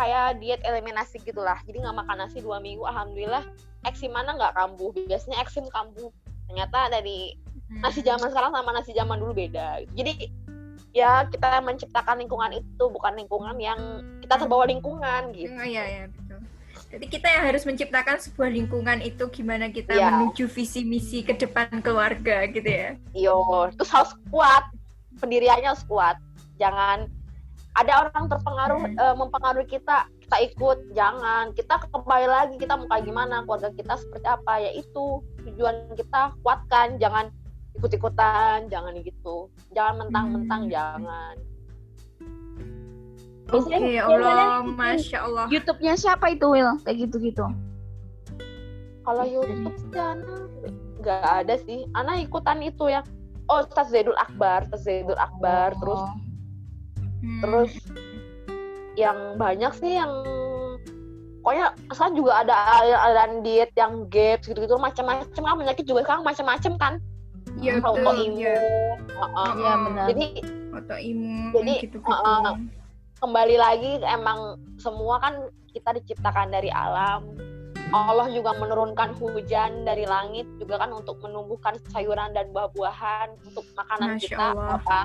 kayak 0.00 0.40
diet 0.40 0.60
eliminasi 0.64 1.20
gitulah 1.20 1.60
jadi 1.62 1.84
nggak 1.84 1.96
makan 2.00 2.16
nasi 2.18 2.40
dua 2.40 2.56
minggu 2.56 2.80
alhamdulillah 2.82 3.44
eksim 3.84 4.08
mana 4.08 4.32
nggak 4.32 4.56
kambuh 4.56 4.96
biasanya 4.96 5.38
eksim 5.38 5.68
kambuh 5.68 6.08
ternyata 6.48 6.88
dari 6.90 7.36
Hmm. 7.70 7.86
nasi 7.86 8.02
zaman 8.02 8.34
sekarang 8.34 8.50
sama 8.50 8.74
nasi 8.74 8.90
zaman 8.90 9.14
dulu 9.14 9.30
beda 9.30 9.86
jadi 9.94 10.26
ya 10.90 11.22
kita 11.30 11.62
menciptakan 11.62 12.18
lingkungan 12.18 12.50
itu 12.50 12.84
bukan 12.90 13.14
lingkungan 13.14 13.54
yang 13.62 13.78
kita 14.18 14.42
terbawa 14.42 14.66
lingkungan 14.66 15.30
gitu 15.30 15.54
Oh 15.54 15.62
iya 15.62 15.84
ya 15.86 16.04
betul. 16.08 16.42
Jadi 16.90 17.06
kita 17.06 17.30
yang 17.30 17.46
harus 17.46 17.62
menciptakan 17.62 18.18
sebuah 18.18 18.50
lingkungan 18.50 18.98
itu 18.98 19.22
gimana 19.30 19.70
kita 19.70 19.94
Iya. 19.94 20.10
menuju 20.10 20.50
visi 20.50 20.82
misi 20.82 21.22
ke 21.22 21.38
depan 21.38 21.78
keluarga 21.78 22.42
gitu 22.50 22.66
ya. 22.66 22.98
Yo, 23.14 23.38
terus 23.78 23.94
harus 23.94 24.10
kuat. 24.26 24.66
Pendiriannya 25.22 25.70
harus 25.70 25.86
kuat. 25.86 26.18
Jangan 26.58 27.06
ada 27.70 27.92
orang 28.02 28.26
terpengaruh 28.26 28.80
Hmm. 28.82 28.98
eh, 28.98 29.14
mempengaruhi 29.14 29.68
kita, 29.68 30.10
kita 30.26 30.36
ikut. 30.50 30.78
Jangan. 30.92 31.54
Kita 31.54 31.78
kembali 31.86 32.26
lagi 32.26 32.54
kita 32.58 32.74
mau 32.74 32.86
kayak 32.86 33.04
gimana, 33.06 33.46
keluarga 33.46 33.70
kita 33.72 33.94
seperti 33.94 34.26
apa, 34.26 34.52
ya 34.58 34.70
itu 34.74 35.22
tujuan 35.46 35.94
kita 35.94 36.34
kuatkan. 36.42 36.98
Jangan 36.98 37.30
ikut-ikutan, 37.78 38.66
jangan 38.66 38.92
gitu. 38.98 39.46
Jangan 39.70 40.06
mentang-mentang, 40.06 40.66
Hmm. 40.66 40.72
jangan. 40.72 41.34
Oke 43.50 43.98
ya 43.98 44.06
Allah, 44.06 44.62
masya 44.62 45.26
Allah. 45.26 45.46
YouTube-nya 45.50 45.98
siapa 45.98 46.30
itu 46.30 46.46
Will? 46.46 46.78
Kayak 46.86 47.10
gitu-gitu. 47.10 47.46
Kalau 49.02 49.24
YouTube 49.26 49.74
sih 49.74 49.98
Ana 49.98 50.46
nggak 51.02 51.22
ada 51.42 51.54
sih. 51.58 51.82
Ana 51.90 52.18
ikutan 52.18 52.62
itu 52.62 52.86
yang 52.86 53.02
Oh, 53.50 53.66
Ustaz 53.66 53.90
Zaidul 53.90 54.14
Akbar, 54.14 54.62
Ustaz 54.70 54.86
Zaidul 54.86 55.18
Akbar, 55.18 55.74
terus 55.82 55.98
Oh. 55.98 56.14
Hmm. 57.20 57.40
terus 57.44 57.72
yang 58.96 59.36
banyak 59.36 59.72
sih 59.76 59.96
yang 59.96 60.12
pokoknya 61.40 61.66
sekarang 61.92 62.14
juga 62.16 62.32
ada 62.44 62.54
aliran 62.84 63.40
diet 63.40 63.72
yang 63.76 64.04
gaps 64.12 64.48
gitu-gitu 64.48 64.76
macam-macam 64.76 65.28
kan 65.28 65.56
penyakit 65.56 65.84
juga 65.88 66.00
sekarang 66.04 66.24
macam-macam 66.24 66.74
kan 66.80 66.94
Iya, 67.58 67.82
betul, 67.82 68.06
autoimun 68.06 68.38
iya. 68.38 68.56
Heeh. 69.10 69.50
Iya 69.58 69.72
benar. 69.84 70.06
jadi 70.14 70.26
autoimun 70.70 71.50
Jadi, 71.56 71.74
gitu 71.82 71.96
gitu. 71.98 72.08
uh, 72.08 72.54
kembali 73.20 73.56
lagi 73.58 73.90
emang 74.06 74.56
semua 74.78 75.18
kan 75.20 75.34
kita 75.74 75.98
diciptakan 75.98 76.48
dari 76.54 76.70
alam 76.72 77.26
Allah 77.90 78.30
juga 78.30 78.54
menurunkan 78.54 79.18
hujan 79.18 79.82
dari 79.82 80.06
langit 80.06 80.46
juga 80.62 80.78
kan 80.78 80.94
untuk 80.94 81.18
menumbuhkan 81.22 81.74
sayuran 81.90 82.30
dan 82.30 82.46
buah-buahan 82.54 83.34
untuk 83.50 83.66
makanan 83.74 84.14
Masya 84.14 84.22
kita 84.30 84.44
Allah. 84.54 84.78
apa 84.78 84.98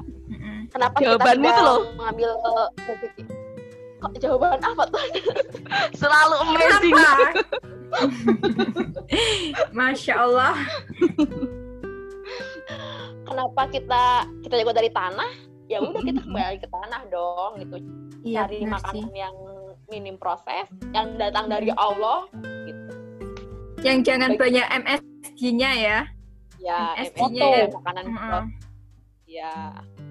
kenapa 0.70 0.96
Jawabanmu 1.02 1.50
kita 1.50 1.62
loh. 1.66 1.80
mengambil 1.98 2.30
rezeki 2.86 3.24
jawaban 4.22 4.62
apa 4.62 4.84
tuh? 4.86 5.02
Selalu 6.00 6.36
amazing. 6.46 6.94
Masya 9.78 10.14
Allah. 10.30 10.54
Kenapa 13.26 13.62
kita 13.74 14.04
kita 14.46 14.54
jago 14.62 14.74
dari 14.78 14.94
tanah? 14.94 15.32
Ya 15.66 15.82
udah 15.82 16.06
kita 16.06 16.22
kembali 16.22 16.58
ke 16.62 16.70
tanah 16.70 17.02
dong 17.10 17.58
gitu. 17.58 17.82
Iya, 18.22 18.46
Cari 18.46 18.62
benar 18.62 18.78
makanan 18.78 19.10
sih. 19.10 19.18
yang 19.18 19.36
minim 19.88 20.18
proses, 20.18 20.66
yang 20.92 21.16
datang 21.16 21.48
dari 21.48 21.70
Allah 21.74 22.26
gitu. 22.66 22.94
Yang 23.82 23.98
jangan 24.04 24.32
Baik. 24.34 24.40
banyak 24.42 24.68
MSG-nya 24.84 25.72
ya. 25.76 26.00
Ya, 26.58 26.80
MSG-nya 26.98 27.46
MSG, 27.46 27.62
ya. 27.62 27.66
makanan 27.72 28.06
Mm-mm. 28.08 28.44
ya 29.26 29.54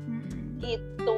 Mm-mm. 0.06 0.22
gitu. 0.62 1.16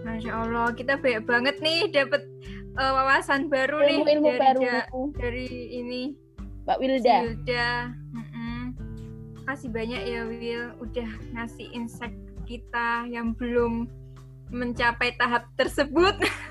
Masya 0.00 0.32
Allah, 0.36 0.66
kita 0.72 0.94
banyak 0.96 1.24
banget 1.24 1.56
nih 1.58 1.90
dapat 1.90 2.22
eh, 2.70 2.92
wawasan 2.94 3.50
baru 3.50 3.82
nih 3.82 3.98
Ilmu-ilmu 3.98 4.28
dari 4.28 4.38
baru. 4.38 4.60
Ja- 4.62 4.88
dari 5.18 5.46
ini 5.72 6.02
Mbak 6.62 6.76
si 6.76 6.82
Wilda. 6.84 7.16
Wilda. 7.26 7.70
Mm-mm. 8.14 8.62
Makasih 9.36 9.70
banyak 9.72 10.02
ya 10.06 10.20
Will 10.24 10.66
udah 10.78 11.10
ngasih 11.34 11.66
insight 11.74 12.14
kita 12.46 13.06
yang 13.06 13.34
belum 13.34 13.90
mencapai 14.50 15.14
tahap 15.16 15.50
tersebut. 15.56 16.14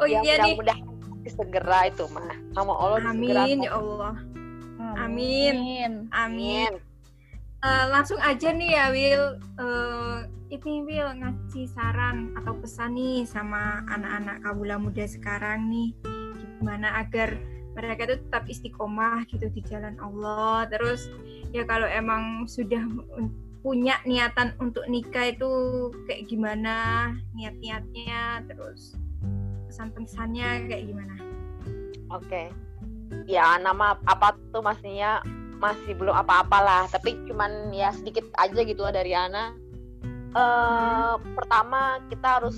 oh 0.00 0.08
ya 0.08 0.20
iya 0.22 0.34
nih. 0.42 0.54
mudah-mudahan 0.56 0.96
segera 1.26 1.90
itu 1.90 2.04
mah 2.14 2.30
sama 2.54 2.72
Allah 2.78 2.98
segera 3.02 3.42
Amin 3.44 3.58
ya 3.66 3.72
Allah. 3.74 4.14
Amin. 4.96 5.54
Amin. 5.56 5.92
Amin. 6.12 6.72
Eh, 7.64 7.84
langsung 7.90 8.20
aja 8.22 8.52
nih 8.52 8.70
ya 8.76 8.86
Will. 8.94 9.24
Eh, 9.58 10.18
ini 10.54 10.86
Will 10.86 11.10
ngasih 11.18 11.66
saran 11.74 12.30
atau 12.38 12.54
pesan 12.62 12.94
nih 12.94 13.26
sama 13.26 13.82
anak-anak 13.90 14.44
kabula 14.46 14.76
muda 14.78 15.04
sekarang 15.08 15.66
nih. 15.66 15.90
Gimana 16.60 17.02
agar 17.02 17.34
mereka 17.74 18.08
itu 18.08 18.16
tetap 18.28 18.44
istiqomah 18.46 19.26
gitu 19.28 19.50
di 19.50 19.60
jalan 19.66 19.98
Allah. 19.98 20.70
Terus 20.70 21.10
ya 21.50 21.66
kalau 21.66 21.90
emang 21.90 22.46
sudah 22.46 22.80
punya 23.66 23.98
niatan 24.06 24.54
untuk 24.62 24.86
nikah 24.86 25.34
itu 25.34 25.50
kayak 26.06 26.30
gimana 26.30 27.10
niat-niatnya 27.34 28.46
terus 28.46 28.94
pesan-pesannya 29.76 30.72
kayak 30.72 30.84
gimana? 30.88 31.14
Oke. 32.08 32.48
Ya 33.28 33.60
nama 33.60 34.00
apa 34.08 34.32
tuh 34.48 34.64
maksudnya 34.64 35.20
masih 35.60 35.92
belum 36.00 36.16
apa-apalah, 36.16 36.88
tapi 36.88 37.12
cuman 37.28 37.68
ya 37.76 37.92
sedikit 37.92 38.24
aja 38.40 38.56
gitu 38.64 38.80
lah 38.80 38.96
dari 38.96 39.12
Ana. 39.12 39.52
Eh 40.32 41.14
pertama 41.36 42.00
kita 42.08 42.40
harus 42.40 42.56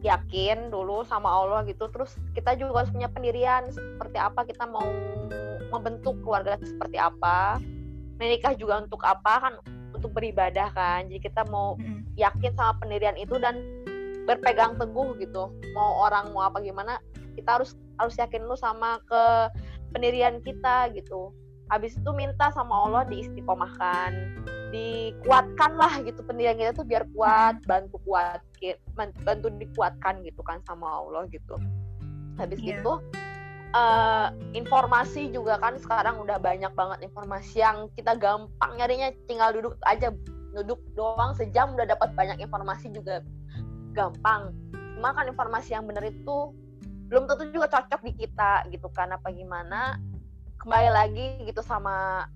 yakin 0.00 0.72
dulu 0.72 1.04
sama 1.04 1.28
Allah 1.28 1.68
gitu, 1.68 1.84
terus 1.92 2.16
kita 2.32 2.56
juga 2.56 2.80
harus 2.80 2.92
punya 2.96 3.12
pendirian 3.12 3.68
seperti 3.68 4.16
apa 4.16 4.48
kita 4.48 4.64
mau 4.64 4.88
membentuk 5.68 6.16
keluarga 6.24 6.56
seperti 6.64 6.96
apa. 6.96 7.60
Menikah 8.16 8.56
juga 8.56 8.80
untuk 8.82 9.04
apa 9.04 9.34
kan 9.36 9.52
untuk 9.92 10.16
beribadah 10.16 10.72
kan. 10.72 11.12
Jadi 11.12 11.28
kita 11.28 11.44
mau 11.52 11.76
yakin 12.16 12.56
sama 12.56 12.72
pendirian 12.80 13.20
itu 13.20 13.36
dan 13.36 13.60
berpegang 14.28 14.76
teguh 14.76 15.16
gitu. 15.16 15.48
Mau 15.72 16.04
orang 16.04 16.36
mau 16.36 16.44
apa 16.44 16.60
gimana 16.60 17.00
kita 17.32 17.56
harus 17.56 17.72
harus 17.96 18.14
yakin 18.20 18.44
lu 18.44 18.54
sama 18.54 19.00
ke 19.08 19.24
pendirian 19.96 20.44
kita 20.44 20.92
gitu. 20.92 21.32
Habis 21.72 21.96
itu 21.96 22.10
minta 22.12 22.52
sama 22.52 22.88
Allah 22.88 23.02
diistiqomahkan 23.08 24.12
dikuatkan 24.68 25.80
lah 25.80 25.96
gitu 26.04 26.20
pendirian 26.28 26.60
kita 26.60 26.76
tuh 26.76 26.84
biar 26.84 27.08
kuat 27.16 27.56
bantu 27.64 27.96
kuat 28.04 28.44
bantu 29.24 29.48
dikuatkan 29.56 30.20
gitu 30.28 30.44
kan 30.44 30.60
sama 30.68 30.84
Allah 30.84 31.24
gitu. 31.32 31.56
Habis 32.36 32.60
Iya. 32.60 32.84
itu 32.84 32.92
eh, 33.76 34.28
informasi 34.56 35.28
juga 35.32 35.60
kan 35.60 35.76
sekarang 35.76 36.20
udah 36.24 36.40
banyak 36.40 36.72
banget 36.72 37.04
informasi 37.04 37.60
yang 37.60 37.88
kita 37.96 38.16
gampang 38.16 38.72
nyarinya 38.76 39.12
tinggal 39.28 39.52
duduk 39.52 39.76
aja 39.84 40.12
duduk 40.56 40.80
doang 40.96 41.36
sejam 41.36 41.76
udah 41.76 41.84
dapat 41.84 42.16
banyak 42.16 42.40
informasi 42.40 42.88
juga 42.88 43.20
gampang. 43.98 44.54
Cuma 44.94 45.10
kan 45.10 45.26
informasi 45.26 45.74
yang 45.74 45.90
benar 45.90 46.06
itu 46.06 46.54
belum 47.10 47.26
tentu 47.26 47.50
juga 47.50 47.66
cocok 47.66 48.00
di 48.06 48.12
kita 48.14 48.70
gitu 48.70 48.86
kan 48.94 49.10
apa 49.10 49.34
gimana. 49.34 49.98
Kembali 50.62 50.90
lagi 50.94 51.26
gitu 51.42 51.62
sama 51.62 52.26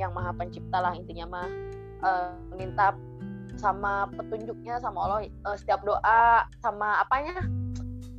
yang 0.00 0.16
maha 0.16 0.32
pencipta 0.32 0.80
lah 0.80 0.96
intinya 0.96 1.26
mah 1.28 1.48
eh, 2.00 2.32
minta 2.56 2.96
sama 3.54 4.10
petunjuknya 4.10 4.80
sama 4.82 4.98
Allah 5.06 5.20
eh, 5.28 5.56
setiap 5.56 5.84
doa 5.86 6.48
sama 6.58 6.98
apanya 7.04 7.46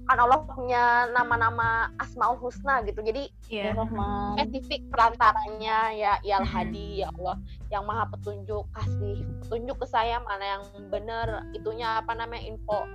kan 0.06 0.18
Allah 0.22 0.46
punya 0.46 1.10
nama-nama 1.12 1.90
asmaul 1.98 2.38
husna 2.38 2.86
gitu 2.86 3.02
jadi 3.02 3.26
Iya. 3.50 3.74
Rahman. 3.74 4.38
spesifik 4.38 4.86
perantaranya 4.94 5.78
ya 5.94 6.14
ya 6.22 6.38
Mhm. 6.42 6.48
hadi 6.50 6.88
ya 7.02 7.10
Allah 7.18 7.38
yang 7.74 7.84
maha 7.90 8.06
petunjuk 8.14 8.66
kasih 8.72 9.26
petunjuk 9.46 9.82
ke 9.82 9.88
saya 9.90 10.22
mana 10.22 10.46
yang 10.58 10.64
benar 10.94 11.50
itunya 11.58 12.00
apa 12.00 12.14
namanya 12.14 12.46
info 12.46 12.86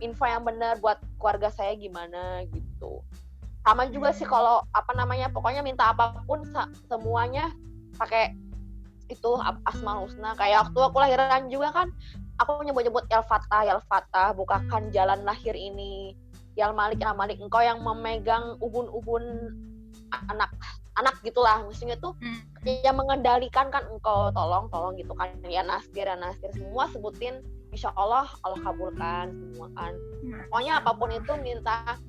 info 0.00 0.24
yang 0.24 0.44
benar 0.44 0.80
buat 0.80 0.96
keluarga 1.20 1.48
saya 1.48 1.76
gimana 1.76 2.44
gitu 2.48 3.00
sama 3.64 3.88
juga 3.90 4.14
sih 4.14 4.24
kalau 4.24 4.62
apa 4.72 4.92
namanya 4.94 5.28
pokoknya 5.28 5.60
minta 5.60 5.90
apa 5.92 6.22
pun 6.24 6.44
semuanya 6.86 7.50
pakai 7.96 8.32
itu 9.06 9.30
asmaul 9.70 10.06
husna 10.10 10.34
kayak 10.34 10.66
waktu 10.66 10.78
aku 10.82 10.96
lahiran 10.98 11.46
juga 11.46 11.70
kan 11.70 11.88
aku 12.36 12.62
nyebut-nyebut 12.62 13.06
ya 13.08 13.22
fatah 13.22 13.62
ya 13.64 13.74
fatah 13.86 14.34
bukakan 14.34 14.90
jalan 14.90 15.22
lahir 15.22 15.54
ini 15.54 16.12
ya 16.56 16.72
malik 16.72 16.98
ya 16.98 17.12
malik 17.12 17.36
engkau 17.38 17.60
yang 17.60 17.84
memegang 17.84 18.56
ubun-ubun 18.58 19.22
anak 20.32 20.50
anak 20.96 21.14
gitulah. 21.20 21.60
Maksudnya 21.62 22.00
tuh 22.00 22.16
Hmm. 22.18 22.40
yang 22.64 22.96
mengendalikan 22.96 23.68
kan 23.68 23.84
engkau. 23.92 24.32
Tolong 24.32 24.72
tolong 24.72 24.96
gitu 24.96 25.12
kan. 25.12 25.28
Ya 25.44 25.60
nasir 25.60 26.08
ya 26.08 26.16
nasir. 26.16 26.48
Semua 26.56 26.88
sebutin. 26.88 27.44
Insya 27.70 27.92
Allah 27.92 28.24
Allah 28.40 28.56
kabulkan 28.64 29.36
semua 29.52 29.68
kan. 29.76 29.92
Pokoknya 30.48 30.80
apa 30.80 30.90
pun 30.96 31.12
itu 31.12 31.32
minta 31.44 32.00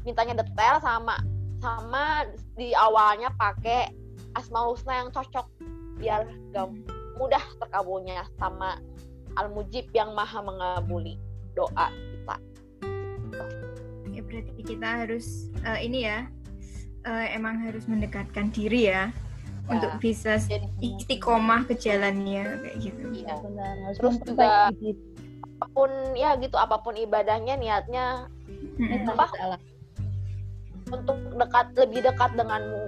mintanya 0.00 0.40
detail 0.40 0.80
sama 0.80 1.20
sama 1.60 2.24
di 2.56 2.72
awalnya 2.72 3.28
pakai 3.36 3.92
asmaul 4.32 4.72
husna 4.72 5.04
yang 5.04 5.12
cocok. 5.12 5.44
Biar 6.00 6.24
gam- 6.56 6.80
mudah 7.20 7.44
terkabulnya 7.60 8.24
sama 8.40 8.80
al 9.36 9.52
mujib 9.52 9.92
yang 9.92 10.16
maha 10.16 10.40
mengabuli 10.40 11.20
doa 11.52 11.92
kita. 11.92 12.36
Ya 13.30 13.44
berarti 14.30 14.62
kita 14.62 14.88
harus 15.02 15.26
eh, 15.60 15.82
ini 15.82 16.06
ya 16.06 16.30
eh, 17.02 17.26
emang 17.34 17.66
harus 17.66 17.84
mendekatkan 17.84 18.48
diri 18.48 18.86
ya, 18.86 19.10
Ya. 19.66 19.78
untuk 19.78 20.02
bisa 20.02 20.34
jadi 20.36 20.66
istiqomah 20.80 21.62
ke 21.64 21.74
jalannya 21.74 22.42
kayak 22.60 22.76
gitu. 22.80 23.04
iya 23.14 23.34
Benar, 23.36 23.74
harus 23.84 23.96
Terus 23.98 24.16
diri. 24.18 24.90
apa 25.60 25.66
pun 25.70 25.90
ya 26.14 26.34
gitu 26.34 26.56
apa 26.56 26.76
pun 26.76 26.94
ibadahnya 26.96 27.54
niatnya 27.54 28.26
Mm-mm. 28.50 29.06
apa 29.06 29.30
untuk 30.88 31.14
dekat 31.36 31.66
lebih 31.76 32.00
dekat 32.02 32.30
denganmu 32.34 32.84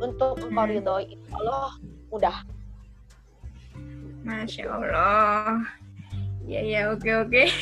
untuk 0.00 0.40
engkau 0.40 0.64
Hmm. 0.64 0.72
ridhoi 0.72 1.06
Allah 1.30 1.76
mudah 2.08 2.36
Masya 4.24 4.64
Allah. 4.64 5.60
Ya 6.44 6.60
ya 6.60 6.80
oke 6.92 7.10
oke. 7.24 7.42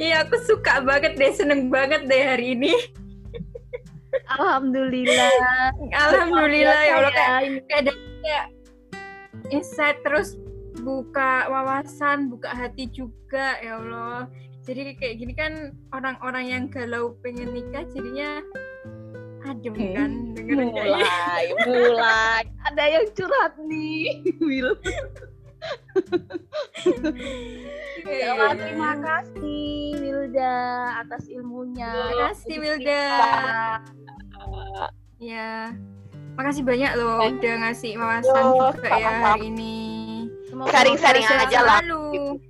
Iya 0.00 0.24
aku 0.24 0.40
suka 0.48 0.80
banget 0.80 1.20
deh, 1.20 1.28
seneng 1.36 1.68
banget 1.68 2.08
deh 2.08 2.22
hari 2.24 2.56
ini. 2.56 2.72
Alhamdulillah. 4.32 5.32
Alhamdulillah 6.08 6.80
ya 6.88 6.94
Allah 6.96 7.12
kayak 7.12 7.40
ini. 7.44 7.58
kayak 7.68 7.80
ada 7.84 7.92
kayak 8.24 8.46
insight 9.52 10.00
terus 10.00 10.40
buka 10.80 11.44
wawasan, 11.52 12.32
buka 12.32 12.48
hati 12.48 12.88
juga 12.88 13.60
ya 13.60 13.76
Allah. 13.76 14.32
Jadi 14.64 14.96
kayak 14.96 15.14
gini 15.20 15.32
kan 15.36 15.76
orang-orang 15.92 16.44
yang 16.48 16.64
galau 16.72 17.12
pengen 17.20 17.52
nikah 17.52 17.84
jadinya 17.92 18.40
adem 19.40 19.72
Hmm. 19.72 19.92
kan 19.96 20.10
dengerin 20.36 20.68
mulai 20.68 21.44
mulai 21.64 22.44
Ada 22.68 22.84
yang 22.92 23.06
curhat 23.16 23.56
nih, 23.68 24.20
Will. 24.40 24.76
Iya. 28.00 28.56
terima 28.56 28.96
kasih 28.96 29.92
Wilda 30.00 30.56
atas 31.04 31.28
ilmunya. 31.28 31.90
Terima 31.92 32.32
kasih 32.32 32.56
Wilda. 32.56 33.04
Ya. 35.20 35.76
Makasih 36.40 36.64
banyak 36.64 36.92
loh 36.96 37.20
Thank 37.20 37.44
udah 37.44 37.54
ngasih 37.68 37.92
wawasan 38.00 38.44
juga 38.56 38.88
ya 38.96 39.12
hari 39.20 39.52
ini. 39.52 39.76
Semoga 40.48 40.80
sehat 40.96 41.46
aja 41.46 41.58
lah. 41.60 41.78
Selalu. 41.84 42.40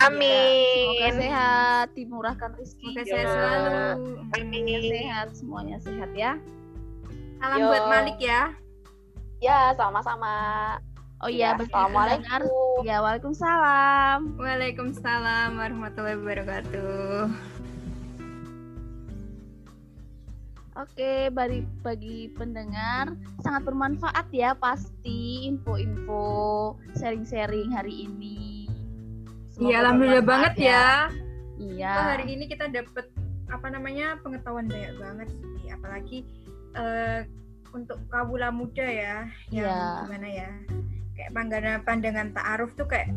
Semoga 0.00 0.08
amin 0.08 1.12
sehat, 1.20 1.86
dimurahkan 1.92 2.50
rezeki. 2.56 2.84
Semoga 2.92 3.02
Yo. 3.04 3.12
sehat 3.12 3.28
selalu. 3.28 3.72
Semuanya 4.32 4.80
sehat, 4.80 5.26
semuanya 5.36 5.76
sehat 5.80 6.10
ya. 6.16 6.32
Salam 7.40 7.58
Yo. 7.60 7.66
buat 7.72 7.84
Malik 7.88 8.18
ya. 8.20 8.52
ya 9.40 9.72
sama-sama 9.72 10.32
Oh 11.20 11.28
iya, 11.28 11.52
Ya, 11.52 11.60
Assalamualaikum. 11.60 12.80
ya 12.80 12.96
Waalaikumsalam. 13.04 14.40
Waalaikumsalam 14.40 15.48
warahmatullahi 15.52 16.16
wabarakatuh. 16.16 17.28
Oke, 20.80 21.28
bagi 21.28 21.60
bagi 21.84 22.32
pendengar 22.32 23.12
sangat 23.44 23.68
bermanfaat 23.68 24.32
ya 24.32 24.56
pasti 24.56 25.44
info-info 25.44 26.24
sharing-sharing 26.96 27.68
hari 27.68 28.08
ini. 28.08 28.64
Iya, 29.60 29.84
alhamdulillah 29.84 30.24
banget 30.24 30.54
ya. 30.56 31.12
Iya. 31.60 31.92
Oh, 31.92 32.06
hari 32.16 32.32
ini 32.32 32.48
kita 32.48 32.72
dapat 32.72 33.12
apa 33.52 33.68
namanya 33.68 34.16
pengetahuan 34.24 34.72
banyak 34.72 34.96
banget 34.96 35.28
sih, 35.60 35.68
apalagi 35.68 36.18
eh, 36.72 37.28
untuk 37.76 38.00
kawula 38.08 38.48
muda 38.48 38.80
ya, 38.88 39.28
yang 39.52 39.68
Iya. 39.68 39.84
gimana 40.08 40.28
ya, 40.32 40.48
kayak 41.20 41.36
pandangan 41.36 41.84
pandangan 41.84 42.32
ta'aruf 42.32 42.72
tuh 42.80 42.88
kayak, 42.88 43.12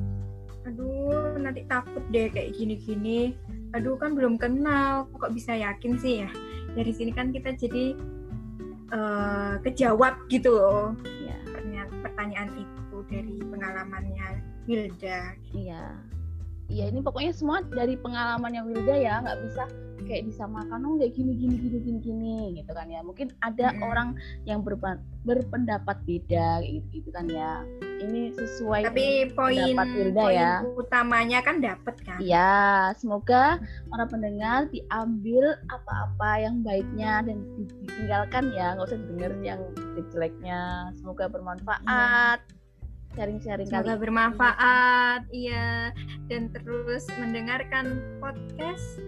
aduh 0.68 1.40
nanti 1.40 1.64
takut 1.72 2.04
deh 2.12 2.28
kayak 2.28 2.52
gini-gini, 2.52 3.40
aduh 3.72 3.96
kan 3.96 4.12
belum 4.12 4.36
kenal, 4.36 5.08
kok 5.16 5.32
bisa 5.32 5.56
yakin 5.56 5.96
sih 5.96 6.28
ya? 6.28 6.30
Dari 6.76 6.92
sini 6.92 7.16
kan 7.16 7.32
kita 7.32 7.56
jadi 7.56 7.96
eh, 8.92 9.54
kejawab 9.64 10.20
gitu 10.28 10.52
loh 10.52 10.92
Iya. 11.08 11.40
pertanyaan, 12.04 12.50
itu 12.56 12.98
dari 13.10 13.36
pengalamannya 13.42 14.28
Wilda. 14.70 15.34
Iya. 15.52 15.84
Iya, 16.72 16.86
ini 16.90 17.04
pokoknya 17.04 17.36
semua 17.36 17.60
dari 17.68 18.00
pengalamannya 18.00 18.64
Wilda 18.64 18.96
ya, 18.96 19.20
nggak 19.20 19.40
bisa 19.50 19.64
kayak 20.04 20.28
disamakan 20.28 20.84
oh 20.84 21.00
kayak 21.00 21.16
gini 21.16 21.32
gini 21.36 21.56
gini 21.56 21.78
gini 21.80 22.00
gini 22.00 22.38
gitu 22.60 22.72
kan 22.72 22.88
ya. 22.88 23.04
Mungkin 23.04 23.36
ada 23.44 23.72
Mm-mm. 23.76 23.88
orang 23.88 24.10
yang 24.48 24.64
berpendapat 24.64 25.98
beda 26.08 26.64
gitu, 26.64 26.88
gitu 27.02 27.10
kan 27.12 27.28
ya. 27.28 27.64
Ini 28.04 28.36
sesuai 28.36 28.82
Tapi 28.92 29.32
poin 29.32 29.76
Wilda 29.80 30.20
poin 30.20 30.36
ya. 30.36 30.54
utamanya 30.76 31.40
kan 31.40 31.64
dapat 31.64 31.96
kan. 32.04 32.20
Iya, 32.20 32.92
semoga 33.00 33.64
para 33.88 34.06
pendengar 34.06 34.68
diambil 34.68 35.56
apa-apa 35.72 36.44
yang 36.44 36.60
baiknya 36.60 37.24
dan 37.24 37.40
di- 37.56 37.72
ditinggalkan 37.88 38.52
ya, 38.52 38.76
nggak 38.76 38.88
usah 38.92 39.00
denger 39.00 39.32
yang 39.40 39.62
jelek-jeleknya. 39.96 40.62
Semoga 41.00 41.32
bermanfaat. 41.32 42.40
Sharing-sharing 43.14 43.70
kali 43.70 43.78
Semoga 43.86 43.96
bermanfaat, 44.02 45.22
iya, 45.30 45.94
dan 46.34 46.50
terus 46.50 47.06
mendengarkan 47.22 48.02
podcast. 48.18 49.00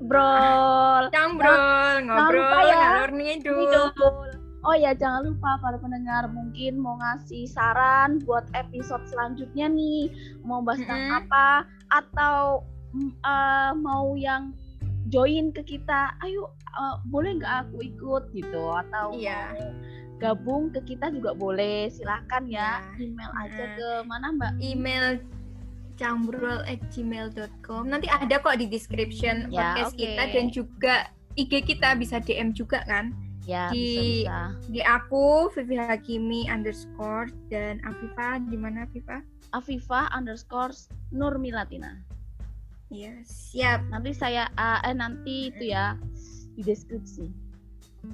Bro, 0.00 1.08
Cambrol, 1.12 2.04
ngobrol, 2.04 2.32
lupa 2.32 2.58
ya. 2.64 2.76
ngalor 2.80 3.10
ngidul. 3.12 4.43
Oh 4.64 4.72
ya, 4.72 4.92
jangan 4.92 5.28
lupa 5.28 5.60
para 5.60 5.76
pendengar 5.76 6.24
mungkin 6.26 6.80
mau 6.80 6.96
ngasih 6.96 7.44
saran 7.46 8.16
buat 8.24 8.48
episode 8.52 9.04
selanjutnya 9.04 9.68
nih, 9.68 10.08
mau 10.40 10.60
bahas 10.60 10.80
tentang 10.80 11.04
Mm-mm. 11.04 11.20
apa 11.20 11.48
atau 11.92 12.64
mm, 12.90 13.12
eh, 13.20 13.70
mau 13.76 14.16
yang 14.16 14.56
join 15.08 15.52
ke 15.52 15.60
kita, 15.62 16.16
ayo 16.20 16.48
eh, 16.72 16.96
boleh 17.04 17.36
nggak 17.36 17.68
aku 17.68 17.76
ikut 17.84 18.32
gitu 18.32 18.62
atau 18.72 19.12
mau 19.12 19.68
gabung 20.16 20.72
ke 20.72 20.80
kita 20.86 21.12
juga 21.12 21.36
boleh, 21.36 21.92
silahkan 21.92 22.48
ya, 22.48 22.80
Iya. 22.96 23.04
email 23.04 23.32
aja 23.36 23.64
Mm. 23.66 23.74
ke 23.76 23.88
mana 24.08 24.26
Mbak? 24.32 24.52
Email 24.58 25.06
cambrol@gmail.com. 25.94 27.82
Nanti 27.86 28.08
ada 28.08 28.38
kok 28.38 28.56
di 28.56 28.66
description 28.66 29.46
Ya, 29.46 29.76
podcast 29.76 29.92
oke. 29.92 30.00
kita 30.00 30.22
dan 30.32 30.46
juga 30.48 30.94
IG 31.34 31.52
kita 31.68 31.94
bisa 31.94 32.16
DM 32.18 32.50
juga 32.50 32.80
kan. 32.84 33.12
Ya 33.44 33.68
Di- 33.68 33.76
bisa 33.76 34.00
bisa. 34.00 34.38
Di 34.72 34.80
aku 34.80 35.52
Vivi 35.52 35.76
Hakimi 35.76 36.48
underscore 36.48 37.28
dan 37.52 37.80
Afifa 37.84 38.40
di 38.40 38.56
mana 38.56 38.88
Afifa? 38.88 39.20
Afifah 39.52 40.08
underscore 40.16 40.72
Nurmilatina. 41.12 42.00
Iya, 42.88 43.20
siap. 43.24 43.84
Nanti 43.92 44.16
saya 44.16 44.48
eh, 44.54 44.80
eh, 44.88 44.96
nanti 44.96 45.52
itu 45.52 45.72
ya 45.72 45.96
di 46.56 46.62
deskripsi. 46.64 47.26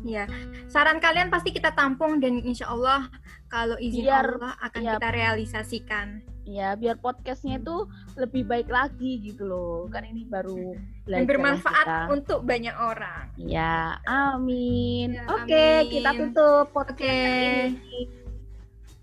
Iya, 0.07 0.31
saran 0.71 1.03
kalian 1.03 1.35
pasti 1.35 1.51
kita 1.51 1.75
tampung 1.75 2.23
dan 2.23 2.39
insya 2.47 2.71
Allah 2.71 3.11
kalau 3.51 3.75
izin 3.83 4.07
Biar- 4.07 4.39
Allah 4.39 4.55
akan 4.63 4.81
iya. 4.87 4.91
kita 4.97 5.09
realisasikan. 5.11 6.07
Ya, 6.47 6.75
biar 6.75 6.99
podcastnya 6.99 7.59
itu 7.63 7.87
lebih 8.19 8.47
baik 8.47 8.71
lagi 8.71 9.19
gitu 9.23 9.47
loh. 9.47 9.87
Kan 9.91 10.07
ini 10.07 10.27
baru 10.27 10.75
Dan 11.11 11.27
bermanfaat 11.27 11.87
kita. 11.87 12.07
untuk 12.11 12.41
banyak 12.43 12.77
orang. 12.77 13.25
Ya, 13.35 13.99
amin. 14.07 15.19
Ya, 15.19 15.25
Oke, 15.29 15.51
amin. 15.83 15.91
kita 15.91 16.11
tutup 16.15 16.65
podcast 16.71 17.03
kali 17.03 17.75
ini. 17.75 18.01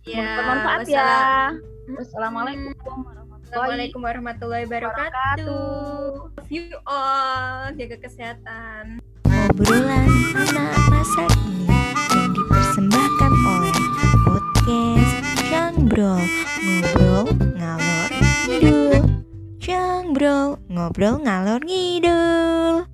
Ya, 0.07 0.39
bermanfaat 0.39 0.79
wassalam. 0.81 1.51
ya. 1.51 1.93
Wassalamualaikum 1.93 2.75
warahmatullahi 2.99 3.45
Assalamualaikum 3.47 3.99
warahmatullahi 4.03 4.63
wabarakatuh. 4.67 5.47
Love 6.35 6.51
you 6.51 6.75
all. 6.83 7.71
Jaga 7.73 7.95
kesehatan. 7.97 8.99
Obrolan 9.23 10.07
anak 10.35 10.75
masa 10.89 11.23
kini 11.31 11.63
yang 12.11 12.31
dipersembahkan 12.31 13.31
oleh 13.31 13.75
podcast 14.21 15.15
Cangbrol 15.47 16.19
Ngobrol 16.59 17.25
Ngalor 17.55 18.09
Ngidul 18.51 18.86
Cangbrol 19.67 20.63
Ngobrol 20.71 21.27
Ngalor 21.27 21.59
Ngidul 21.67 22.87